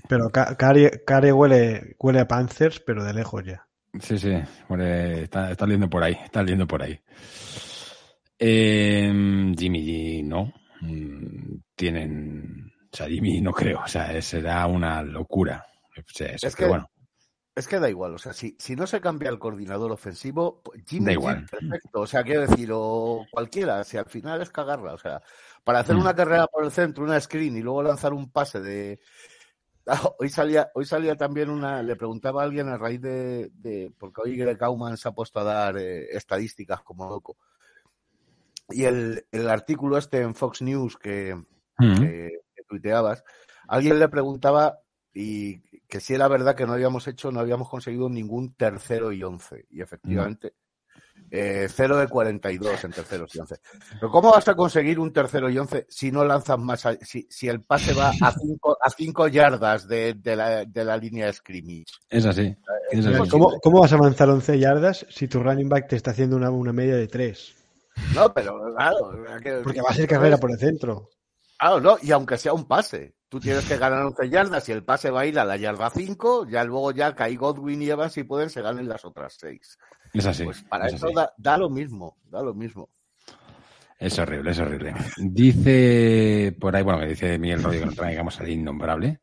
[0.08, 3.66] Pero Car, Car- Car huele, huele a Panthers, pero de lejos ya.
[4.00, 4.32] Sí, sí,
[4.70, 7.00] está, está liendo por ahí, está liendo por ahí.
[8.38, 10.52] Eh, Jimmy G, no.
[10.82, 12.72] Mm, Tienen.
[12.92, 15.64] O sea, Jimmy no creo, o sea, será una locura.
[15.98, 16.90] O sea, eso, Es pero que- bueno,
[17.56, 21.06] Es que da igual, o sea, si, si no se cambia el coordinador ofensivo, Jimmy
[21.06, 21.46] Da igual.
[21.50, 25.22] perfecto, o sea, quiero decir, o cualquiera, si al final es cagarla, o sea,
[25.64, 26.00] para hacer Mm.
[26.00, 29.00] una carrera por el centro, una screen y luego lanzar un pase de...
[29.88, 33.92] Ah, Hoy salía, hoy salía también una, le preguntaba a alguien a raíz de, de
[33.96, 37.36] porque hoy Greg Auman se ha puesto a dar eh, estadísticas como loco.
[38.68, 41.36] Y el, el artículo este en Fox News que,
[41.78, 42.00] Mm.
[42.00, 43.22] que, que tuiteabas,
[43.68, 44.76] alguien le preguntaba
[45.14, 49.22] y que si era verdad que no habíamos hecho, no habíamos conseguido ningún tercero y
[49.22, 49.66] once.
[49.70, 50.54] Y efectivamente,
[51.30, 53.56] eh, 0 de 42 en terceros y once.
[53.98, 57.26] Pero ¿cómo vas a conseguir un tercero y once si no lanzas más, a- si,
[57.30, 61.26] si el pase va a cinco, a cinco yardas de, de la, de la línea
[61.26, 61.86] de scrimmage?
[62.08, 62.54] es así.
[62.90, 63.28] Es así.
[63.28, 66.50] ¿Cómo, cómo vas a avanzar 11 yardas si tu running back te está haciendo una,
[66.50, 67.54] una media de 3?
[68.14, 69.10] No, pero claro.
[69.42, 71.08] que- Porque va a ser carrera por el centro.
[71.58, 74.82] Claro, no, y aunque sea un pase, tú tienes que ganar 11 yardas y el
[74.82, 78.16] pase va a ir a la yarda 5, ya luego ya cae Godwin y Evans
[78.16, 79.78] y pueden se ganen las otras 6.
[80.14, 80.44] Es así.
[80.44, 82.88] Pues para es eso da, da lo mismo, da lo mismo.
[83.98, 84.94] Es horrible, es horrible.
[85.18, 89.20] Dice por ahí, bueno, que dice Miguel Rodríguez que nos traigamos al innombrable.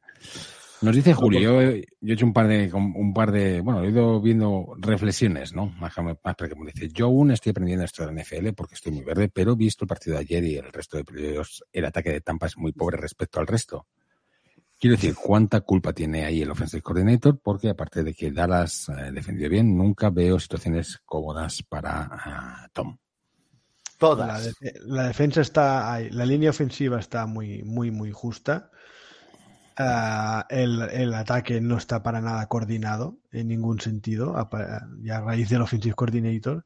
[0.82, 3.84] Nos dice Julio, yo, he- yo he hecho un par de, un par de, bueno,
[3.84, 5.68] he ido viendo reflexiones, ¿no?
[5.80, 9.04] Más, más como dice, yo aún estoy aprendiendo esto de la NFL porque estoy muy
[9.04, 12.22] verde, pero visto el partido de ayer y el resto de periodos, el ataque de
[12.22, 13.88] Tampa es muy pobre respecto al resto.
[14.84, 17.40] Quiero decir, ¿cuánta culpa tiene ahí el offensive coordinator?
[17.42, 22.90] Porque aparte de que Dallas eh, defendió bien, nunca veo situaciones cómodas para ah, Tom.
[22.90, 24.60] La, Todas.
[24.60, 28.72] de- la defensa está ahí, la línea ofensiva está muy, muy, muy justa.
[29.78, 35.48] Ah, el, el ataque no está para nada coordinado en ningún sentido, a, a raíz
[35.48, 36.66] del offensive coordinator.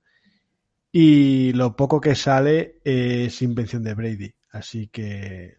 [0.91, 4.33] Y lo poco que sale es invención de Brady.
[4.49, 5.57] Así que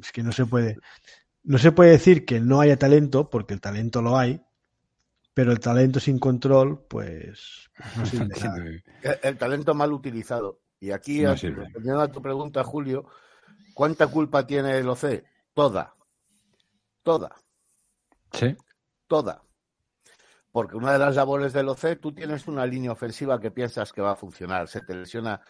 [0.00, 0.76] es que no se puede,
[1.44, 4.42] no se puede decir que no haya talento, porque el talento lo hay,
[5.32, 9.18] pero el talento sin control, pues no sirve nada.
[9.22, 10.60] El, talento mal utilizado.
[10.80, 11.64] Y aquí, No sirve.
[11.64, 13.06] respondiendo a tu pregunta, Julio,
[13.74, 15.22] ¿cuánta culpa tiene el OC?
[15.54, 15.94] Toda.
[17.02, 17.34] Toda.
[18.32, 18.56] Sí,
[19.06, 19.42] Toda.
[20.50, 24.00] Porque una de las labores del OC, tú tienes una línea ofensiva que piensas que
[24.02, 25.40] va a funcionar, se te lesiona.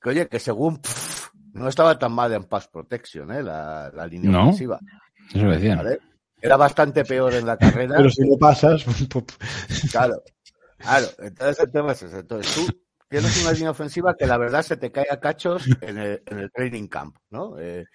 [0.00, 3.42] Que oye, que según pff, no estaba tan mal en pass protection, ¿eh?
[3.42, 4.42] la, la línea No.
[4.44, 4.78] ofensiva.
[5.32, 5.78] Eso lo decían.
[5.78, 5.98] ¿vale?
[6.40, 7.96] Era bastante peor en la carrera.
[7.96, 9.08] Pero si lo pasas, pues,
[9.90, 10.22] Claro,
[10.76, 11.06] claro.
[11.18, 12.18] Entonces el tema es ese.
[12.18, 12.66] Entonces tú
[13.08, 16.38] tienes una línea ofensiva que la verdad se te cae a cachos en el, en
[16.38, 17.58] el training camp, ¿no?
[17.58, 17.86] Eh,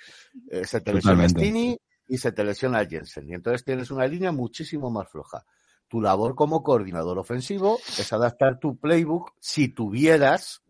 [0.50, 1.30] eh, se te lesiona.
[1.30, 1.78] Stini
[2.08, 3.30] y se te lesiona Jensen.
[3.30, 5.46] Y entonces tienes una línea muchísimo más floja.
[5.88, 10.64] Tu labor como coordinador ofensivo es adaptar tu playbook si tuvieras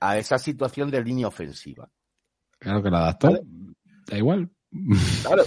[0.00, 1.90] a esa situación de línea ofensiva.
[2.58, 3.28] Claro que lo adaptó.
[3.28, 3.40] Vale.
[4.06, 4.50] Da igual.
[5.22, 5.44] Claro.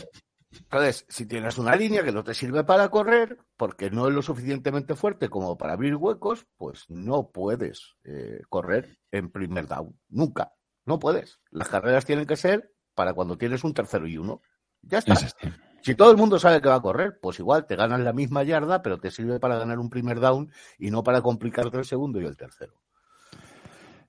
[0.52, 4.22] Entonces, si tienes una línea que no te sirve para correr, porque no es lo
[4.22, 9.96] suficientemente fuerte como para abrir huecos, pues no puedes eh, correr en primer down.
[10.10, 10.54] Nunca.
[10.86, 11.40] No puedes.
[11.52, 14.42] Las carreras tienen que ser para cuando tienes un tercero y uno.
[14.82, 15.14] Ya está.
[15.14, 15.36] Es.
[15.82, 18.44] Si todo el mundo sabe que va a correr, pues igual te ganas la misma
[18.44, 22.20] yarda, pero te sirve para ganar un primer down y no para complicarte el segundo
[22.20, 22.74] y el tercero.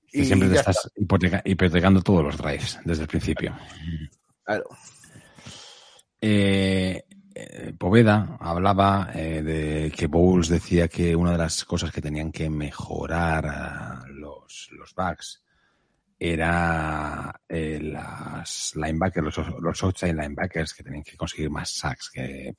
[0.09, 3.55] Que siempre te estás hipoteca- hipotecando todos los drives desde el principio.
[4.43, 4.65] Claro.
[6.21, 7.05] Eh,
[7.79, 12.51] Poveda hablaba eh, de que Bowles decía que una de las cosas que tenían que
[12.51, 15.43] mejorar a los, los backs
[16.19, 22.55] era eh, las linebackers, los, los outside linebackers que tenían que conseguir más sacks, que,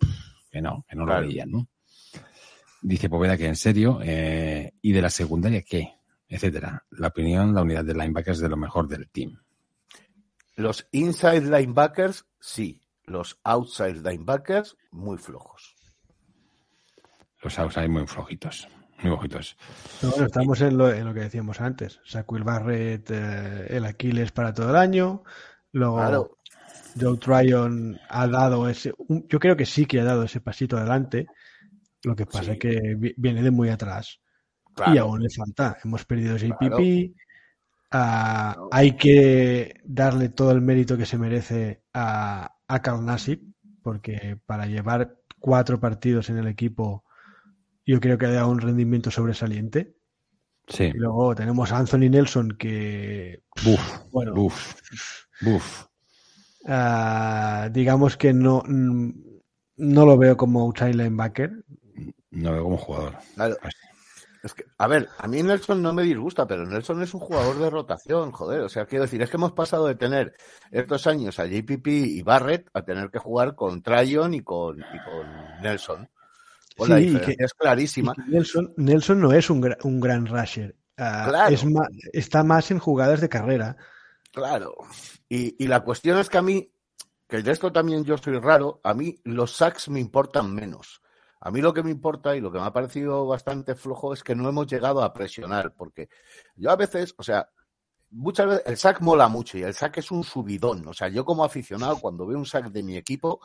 [0.49, 1.21] que no, que no Claro.
[1.21, 1.67] lo veían, ¿no?
[2.81, 5.93] Dice Poveda que en serio, eh, y de la secundaria qué,
[6.27, 6.83] etcétera.
[6.91, 9.37] La opinión, la unidad de linebackers de lo mejor del team.
[10.55, 12.80] Los inside linebackers, sí.
[13.05, 15.75] Los outside linebackers, muy flojos.
[17.43, 18.67] Los outside muy flojitos,
[19.01, 19.57] muy flojitos.
[19.99, 21.99] Pero bueno, estamos en lo, en lo que decíamos antes.
[22.05, 25.23] Saquil Barrett, eh, el Aquiles para todo el año.
[25.71, 26.37] Luego Claro.
[26.99, 28.93] Joe Tryon ha dado ese.
[28.97, 31.25] un- yo creo que sí que ha dado ese pasito adelante.
[32.03, 32.51] Lo que pasa Sí.
[32.51, 34.19] es que vi- viene de muy atrás.
[34.75, 34.93] Claro.
[34.93, 35.77] Y aún le falta.
[35.83, 36.67] Hemos perdido JPP.
[36.67, 37.13] Claro.
[37.91, 38.69] Ah, Claro.
[38.71, 43.41] Hay que darle todo el mérito que se merece a, a Karl Nassib,
[43.83, 47.03] porque para llevar cuatro partidos en el equipo,
[47.85, 49.95] yo creo que ha dado un rendimiento sobresaliente.
[50.67, 50.85] Sí.
[50.85, 54.75] Y luego tenemos a Anthony Nelson, que, Buf, bueno, buf,
[55.41, 55.85] buf.
[56.65, 61.63] ah, digamos que no, no lo veo como outside linebacker.
[62.29, 63.17] No lo veo como jugador.
[63.35, 63.57] Claro.
[64.43, 67.59] Es que, a ver, a mí Nelson no me disgusta, pero Nelson es un jugador
[67.59, 68.61] de rotación, joder.
[68.61, 70.35] O sea, quiero decir, es que hemos pasado de tener
[70.71, 74.99] estos años a JPP y Barrett a tener que jugar con Tryon y con, y
[75.05, 76.09] con Nelson.
[76.75, 78.13] Pues Sí, diferencia que- es clarísima.
[78.27, 80.75] Nelson, Nelson no es un, gra- un gran rusher.
[80.97, 81.53] Ah, Claro.
[81.53, 81.63] es
[82.13, 83.75] está más en jugadas de carrera.
[84.31, 84.73] Claro.
[85.29, 86.71] Y, y la cuestión es que a mí,
[87.27, 91.01] que de esto también yo soy raro, a mí los sacks me importan menos.
[91.41, 94.23] A mí lo que me importa y lo que me ha parecido bastante flojo es
[94.23, 96.07] que no hemos llegado a presionar, porque
[96.55, 97.49] yo a veces, o sea,
[98.11, 100.87] muchas veces el sack mola mucho y el sack es un subidón.
[100.87, 103.39] O sea, yo como aficionado, cuando veo un sack de mi equipo,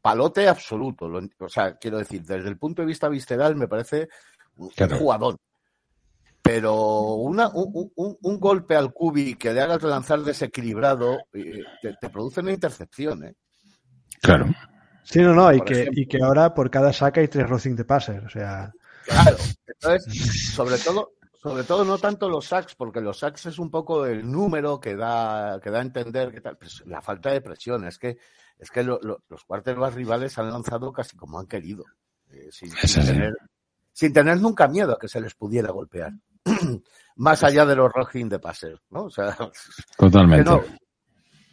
[0.00, 1.06] palote absoluto.
[1.08, 4.08] Lo- o sea, quiero decir, desde el punto de vista visceral me parece
[4.56, 4.96] un, Claro.
[4.96, 5.36] jugadón.
[6.42, 11.94] Pero una, un, un- un golpe al cubi que le hagas lanzar desequilibrado eh, te,
[12.00, 13.24] te produce una intercepción.
[13.24, 13.34] ¿eh?
[14.20, 14.46] Claro.
[15.04, 17.84] Sí, no, no, y que, y que ahora por cada saca hay tres rossing de
[17.84, 18.24] passer.
[18.24, 18.72] O sea,
[19.04, 19.36] Claro.
[19.66, 24.06] Entonces, sobre todo, sobre todo no tanto los sacks, porque los sacks es un poco
[24.06, 27.84] el número que da, que da a entender que tal, pues la falta de presión.
[27.84, 28.16] Es que,
[28.58, 31.84] es que lo- lo- los quarterbacks rivales han lanzado casi como han querido.
[32.30, 32.72] eh, sin,
[33.04, 33.34] tener,
[33.92, 36.12] sin tener nunca miedo a que se les pudiera golpear.
[37.16, 39.04] Más allá de los rocking de pases, ¿no?
[39.04, 39.36] O sea,
[39.98, 40.48] Totalmente.
[40.48, 40.62] no,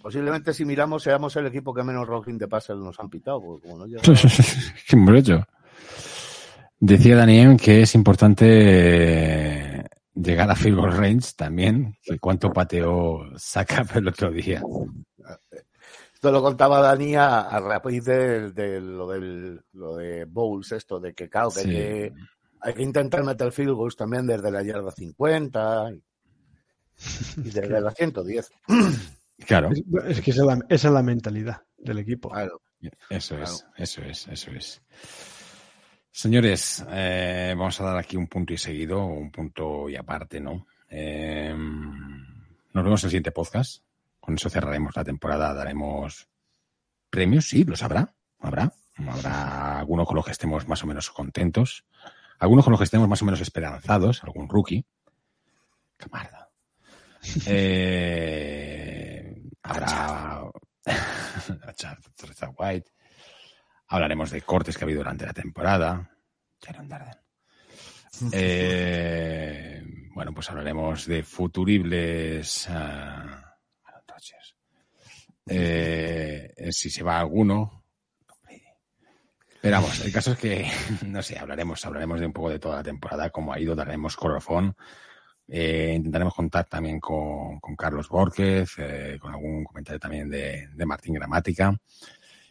[0.01, 3.67] posiblemente si miramos seamos el equipo que menos rocking de pases nos han pitado, porque
[3.67, 4.01] como no llega-
[4.87, 5.43] Qué.
[6.81, 9.83] Decía Daniel que es importante eh,
[10.15, 14.61] llegar a field range también, que cuánto pateó Saka el otro día.
[16.13, 20.99] Esto lo contaba Dani a, a raíz de, de lo, del, lo de Bowles, esto
[20.99, 21.69] de que, claro, que, Sí.
[21.69, 22.13] hay que
[22.61, 26.03] hay que intentar meter field goals también desde la yarda 50 y,
[27.39, 28.51] y desde la 110.
[29.45, 32.29] Claro, Es, es que esa es, la, esa es la mentalidad del equipo.
[32.29, 32.61] Claro.
[33.09, 34.81] eso es, eso es, eso es.
[36.11, 40.67] Señores, eh, vamos a dar aquí un punto y seguido, un punto y aparte, ¿no?
[40.89, 43.83] Eh, nos vemos en el siguiente podcast.
[44.19, 46.27] Con eso cerraremos la temporada, daremos
[47.09, 48.73] premios, sí, los habrá, habrá.
[49.07, 51.85] Habrá algunos con los que estemos más o menos contentos,
[52.37, 54.85] algunos con los que estemos más o menos esperanzados, algún rookie.
[55.97, 56.49] Camarda.
[57.45, 58.78] Eh,
[59.70, 60.51] habrá
[61.76, 62.05] Charles
[62.57, 62.91] White.
[63.88, 66.09] Hablaremos de cortes que ha habido durante la temporada.
[66.61, 67.15] Darden.
[68.34, 69.82] Eh,
[70.13, 73.45] bueno, pues hablaremos de futuribles ah.
[75.49, 77.84] Eh, si se va alguno.
[79.61, 80.72] Pero vamos, el caso es que,
[81.05, 84.15] no sé, hablaremos, hablaremos de un poco de toda la temporada, cómo ha ido, daremos
[84.15, 84.76] colofón.
[85.51, 90.85] Eh, intentaremos contar también con, con Carlos Borges, eh, con algún comentario también de, de
[90.85, 91.75] Martín Gramática.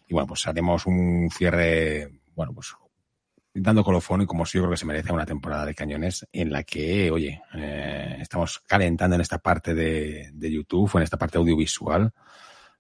[0.09, 2.75] Y bueno, pues haremos un cierre, bueno, pues
[3.55, 6.51] dando colofón y como sí yo creo que se merece una temporada de cañones en
[6.51, 11.19] la que, oye, eh, estamos calentando en esta parte de, de YouTube o en esta
[11.19, 12.13] parte audiovisual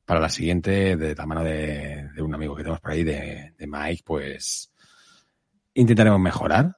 [0.04, 3.54] para la siguiente, de la mano de, de un amigo que tenemos por ahí, de,
[3.58, 4.72] de Mike, pues
[5.74, 6.77] intentaremos mejorar,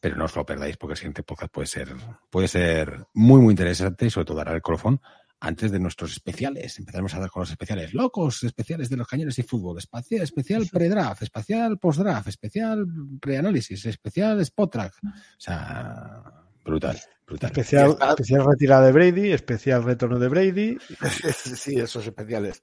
[0.00, 1.94] pero no os lo perdáis porque el siguiente podcast puede ser,
[2.30, 5.00] puede ser muy, muy interesante y sobre todo dará el colofón
[5.40, 6.78] antes de nuestros especiales.
[6.78, 10.66] Empezaremos a dar con los especiales locos, especiales de los cañones y fútbol, espacial, especial
[10.70, 12.86] pre-draft, especial post-draft, especial
[13.20, 14.94] pre-análisis, especial spot track.
[15.04, 16.22] O sea,
[16.64, 17.50] brutal, brutal.
[17.50, 20.78] Especial, especial retirada de Brady, especial retorno de Brady.
[21.34, 22.62] sí, esos especiales.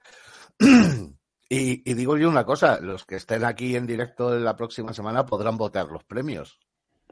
[1.50, 5.24] Y, y digo yo una cosa, los que estén aquí en directo la próxima semana
[5.24, 6.58] podrán votar los premios.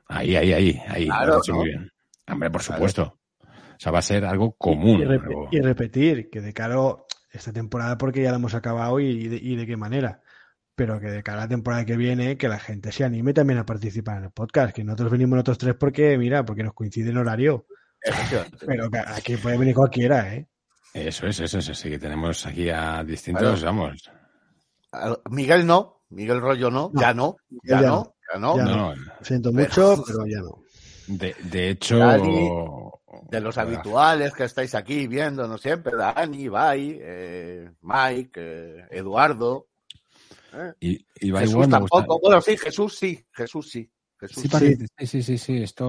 [0.07, 1.05] Ahí, ahí, ahí, ahí.
[1.05, 1.89] Claro, muy bien.
[2.27, 2.75] Hombre, por Claro.
[2.77, 3.17] supuesto.
[3.43, 5.01] O sea, va a ser algo común.
[5.01, 6.97] Y, rep- algo- y repetir que de cara a
[7.31, 10.21] esta temporada, porque ya la hemos acabado y de, y de qué manera,
[10.75, 13.59] pero que de cara a la temporada que viene, que la gente se anime también
[13.59, 17.09] a participar en el podcast, que nosotros venimos nosotros tres porque, mira, porque nos coincide
[17.09, 17.65] el horario,
[18.65, 20.47] pero que aquí puede venir cualquiera, ¿eh?
[20.93, 24.11] Eso es, eso es, así que tenemos aquí a distintos, vamos.
[25.29, 28.57] Miguel no, Miguel Rollo no, No, ya no, ya, ya no, no.
[28.57, 30.63] Ya No, Lo siento Pero- mucho, pero ya no.
[31.07, 32.49] de, de hecho, Dani,
[33.29, 39.67] De los habituales que estáis aquí viéndonos siempre, Dani, Bai, eh, Mike, eh, Eduardo.
[40.53, 40.73] ¿eh?
[40.79, 42.19] Y, Jesús gusta- tampoco.
[42.21, 43.89] Bueno, sí, Jesús sí, Jesús sí.
[44.19, 44.47] Jesús Sí, sí.
[44.49, 45.85] parece- sí, sí, sí, sí, esto.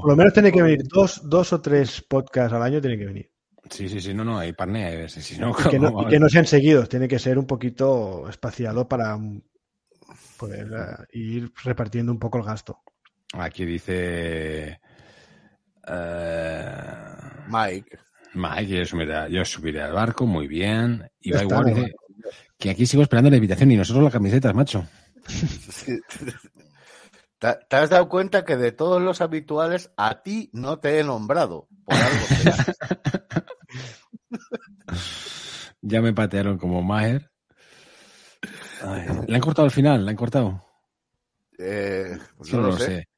[0.00, 3.06] Por lo menos tiene que venir dos, dos o tres podcasts al año, tiene que
[3.06, 3.30] venir.
[3.70, 6.28] Sí, sí, sí, no, no, hay parnea, si si no, Y que, no, que no
[6.28, 9.16] sean seguidos, tiene que ser un poquito espaciado para
[10.42, 12.80] poder ir repartiendo un poco el gasto.
[13.34, 14.80] Aquí dice.
[15.86, 17.04] eh,
[17.48, 17.98] Mike.
[18.34, 21.08] Mike, yo subiré, yo subiré al barco, muy bien.
[21.20, 21.92] Y va igual,
[22.58, 24.84] que aquí sigo esperando la invitación y nosotros las camisetas, macho.
[25.28, 25.98] Sí.
[27.38, 31.04] ¿Te te has dado cuenta que de todos los habituales a ti no te he
[31.04, 31.68] nombrado?
[31.84, 32.26] Por algo.
[35.84, 37.31] Ya me patearon como Maher.
[38.84, 40.04] Ay, ¿La han cortado al final?
[40.04, 40.64] ¿La han cortado?
[41.58, 42.84] Eh, pues Sí, no lo lo sé.
[42.86, 43.08] sé.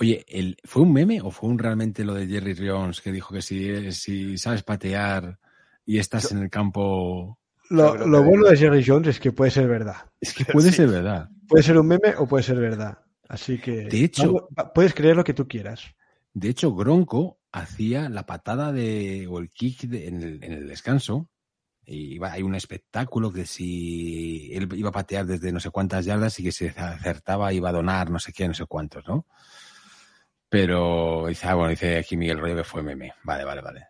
[0.00, 3.34] Oye, el, ¿fue un meme o fue un realmente lo de Jerry Jones que dijo
[3.34, 5.38] que si, si sabes patear
[5.86, 7.38] y estás en el campo...
[7.70, 9.96] Lo, bueno de Jerry Jones es que puede ser verdad.
[10.20, 10.76] Es que puede Sí.
[10.76, 11.28] ser verdad.
[11.48, 12.98] Puede ser un meme o puede ser verdad.
[13.28, 15.82] Así que De hecho- puedes creer lo que tú quieras.
[16.34, 20.66] De hecho, Gronco hacía la patada de, o el kick de- en, el, en el
[20.68, 21.28] descanso.
[21.86, 26.04] Y iba, hay un espectáculo que si él iba a patear desde no sé cuántas
[26.04, 29.26] yardas y que si acertaba iba a donar no sé qué, no sé cuántos, ¿no?
[30.48, 33.12] Pero dice, ah, bueno, dice aquí Miguel Rollo que fue meme.
[33.24, 33.88] Vale, vale, vale.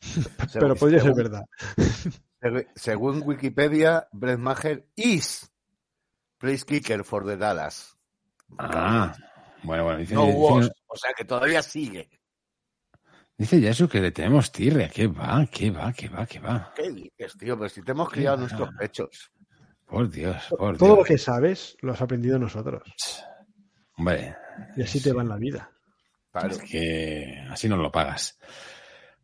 [0.52, 1.44] Pero podría ser verdad.
[2.40, 5.50] seg- Según Wikipedia, Brett Maher is
[6.38, 7.96] place kicker for the Dallas.
[8.58, 9.14] Ah,
[9.62, 12.10] bueno, bueno, dice, No dice, was, o sea que todavía sigue.
[13.42, 14.88] Dice Jesús que le tenemos tirre.
[14.92, 15.46] ¿Qué va?
[15.50, 15.92] ¿Qué va?
[15.92, 16.26] ¿Qué va?
[16.26, 16.72] ¿Qué va?
[16.76, 17.58] ¿Qué dices, tío?
[17.58, 18.40] Pues si te hemos criado va.
[18.42, 19.32] nuestros pechos.
[19.86, 21.08] Por Dios, por Todo lo Dios.
[21.08, 22.82] que sabes lo has aprendido nosotros.
[23.96, 24.34] Hombre,
[24.76, 25.70] Y así te va en la vida.
[26.48, 28.38] Es que así no lo pagas.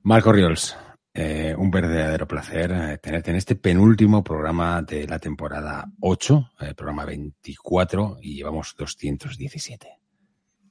[0.02, 0.76] Marco Riols,
[1.14, 6.74] eh, un verdadero placer eh, tenerte en este penúltimo programa de la temporada 8, eh,
[6.74, 9.88] programa 24, y llevamos 217.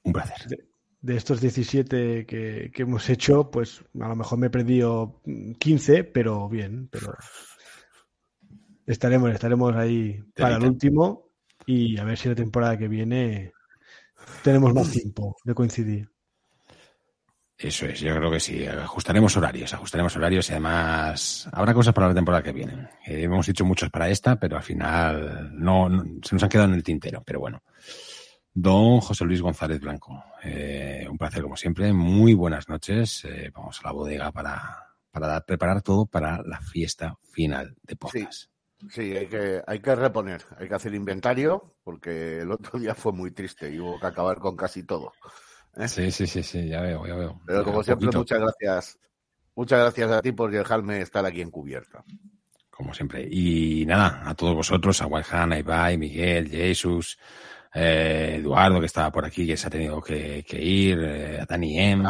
[0.03, 0.67] Un placer.
[1.07, 5.21] De, estos 17 que, que, hemos hecho, pues a lo mejor me he perdido
[5.59, 7.13] 15, pero bien, pero
[8.85, 11.31] estaremos, estaremos ahí para el último
[11.65, 13.51] y a ver si la temporada que viene
[14.43, 16.09] tenemos más tiempo de coincidir.
[17.57, 18.67] Eso es, yo creo que sí.
[18.67, 22.89] Ajustaremos horarios, ajustaremos horarios y además habrá cosas para la temporada que viene.
[23.05, 25.89] Eh, hemos hecho muchas para esta, pero al final no,
[26.21, 27.23] se nos han quedado en el tintero.
[27.25, 27.63] Pero bueno,
[28.59, 31.93] don José Luis González Blanco, eh, un placer como siempre.
[31.93, 33.23] Muy buenas noches.
[33.25, 38.49] Eh, vamos a la bodega para, para preparar todo para la fiesta final de podcast.
[38.89, 39.15] Sí.
[39.15, 43.29] hay que, hay que reponer, hay que hacer inventario, porque el otro día fue muy
[43.29, 45.13] triste y hubo que acabar con casi todo.
[45.75, 45.87] ¿Eh?
[45.87, 47.39] Sí, sí, sí, sí, ya veo, ya veo.
[47.45, 48.99] Pero como siempre, muchas gracias.
[49.53, 52.03] Muchas gracias a ti por dejarme estar aquí en cubierta.
[52.71, 53.27] Como siempre.
[53.29, 57.19] Y nada, a todos vosotros, a Juan, a Ibai, Miguel, Jesús,
[57.77, 61.79] eh, Eduardo, que estaba por aquí, que se ha tenido que, ir, eh, a Dani
[61.79, 62.03] M,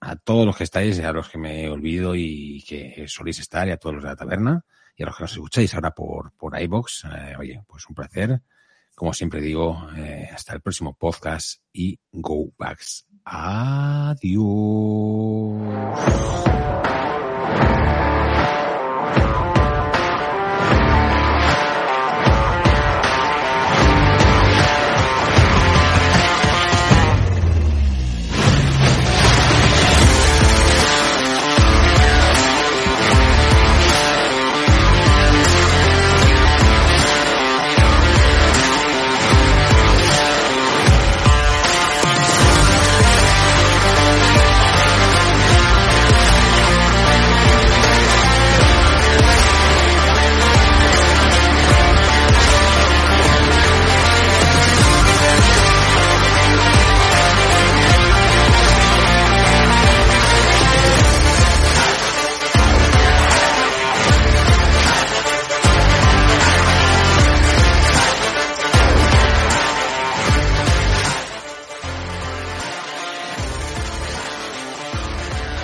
[0.00, 3.72] a todos los que estáis, a los que me olvido y que soléis estar, y
[3.72, 4.64] a todos los de la taberna,
[4.96, 7.04] y a los que nos escucháis ahora por, por iBox.
[7.38, 8.40] oye, pues un placer
[8.94, 13.06] como siempre digo, eh, hasta el próximo podcast y go backs.
[13.24, 14.22] Adiós.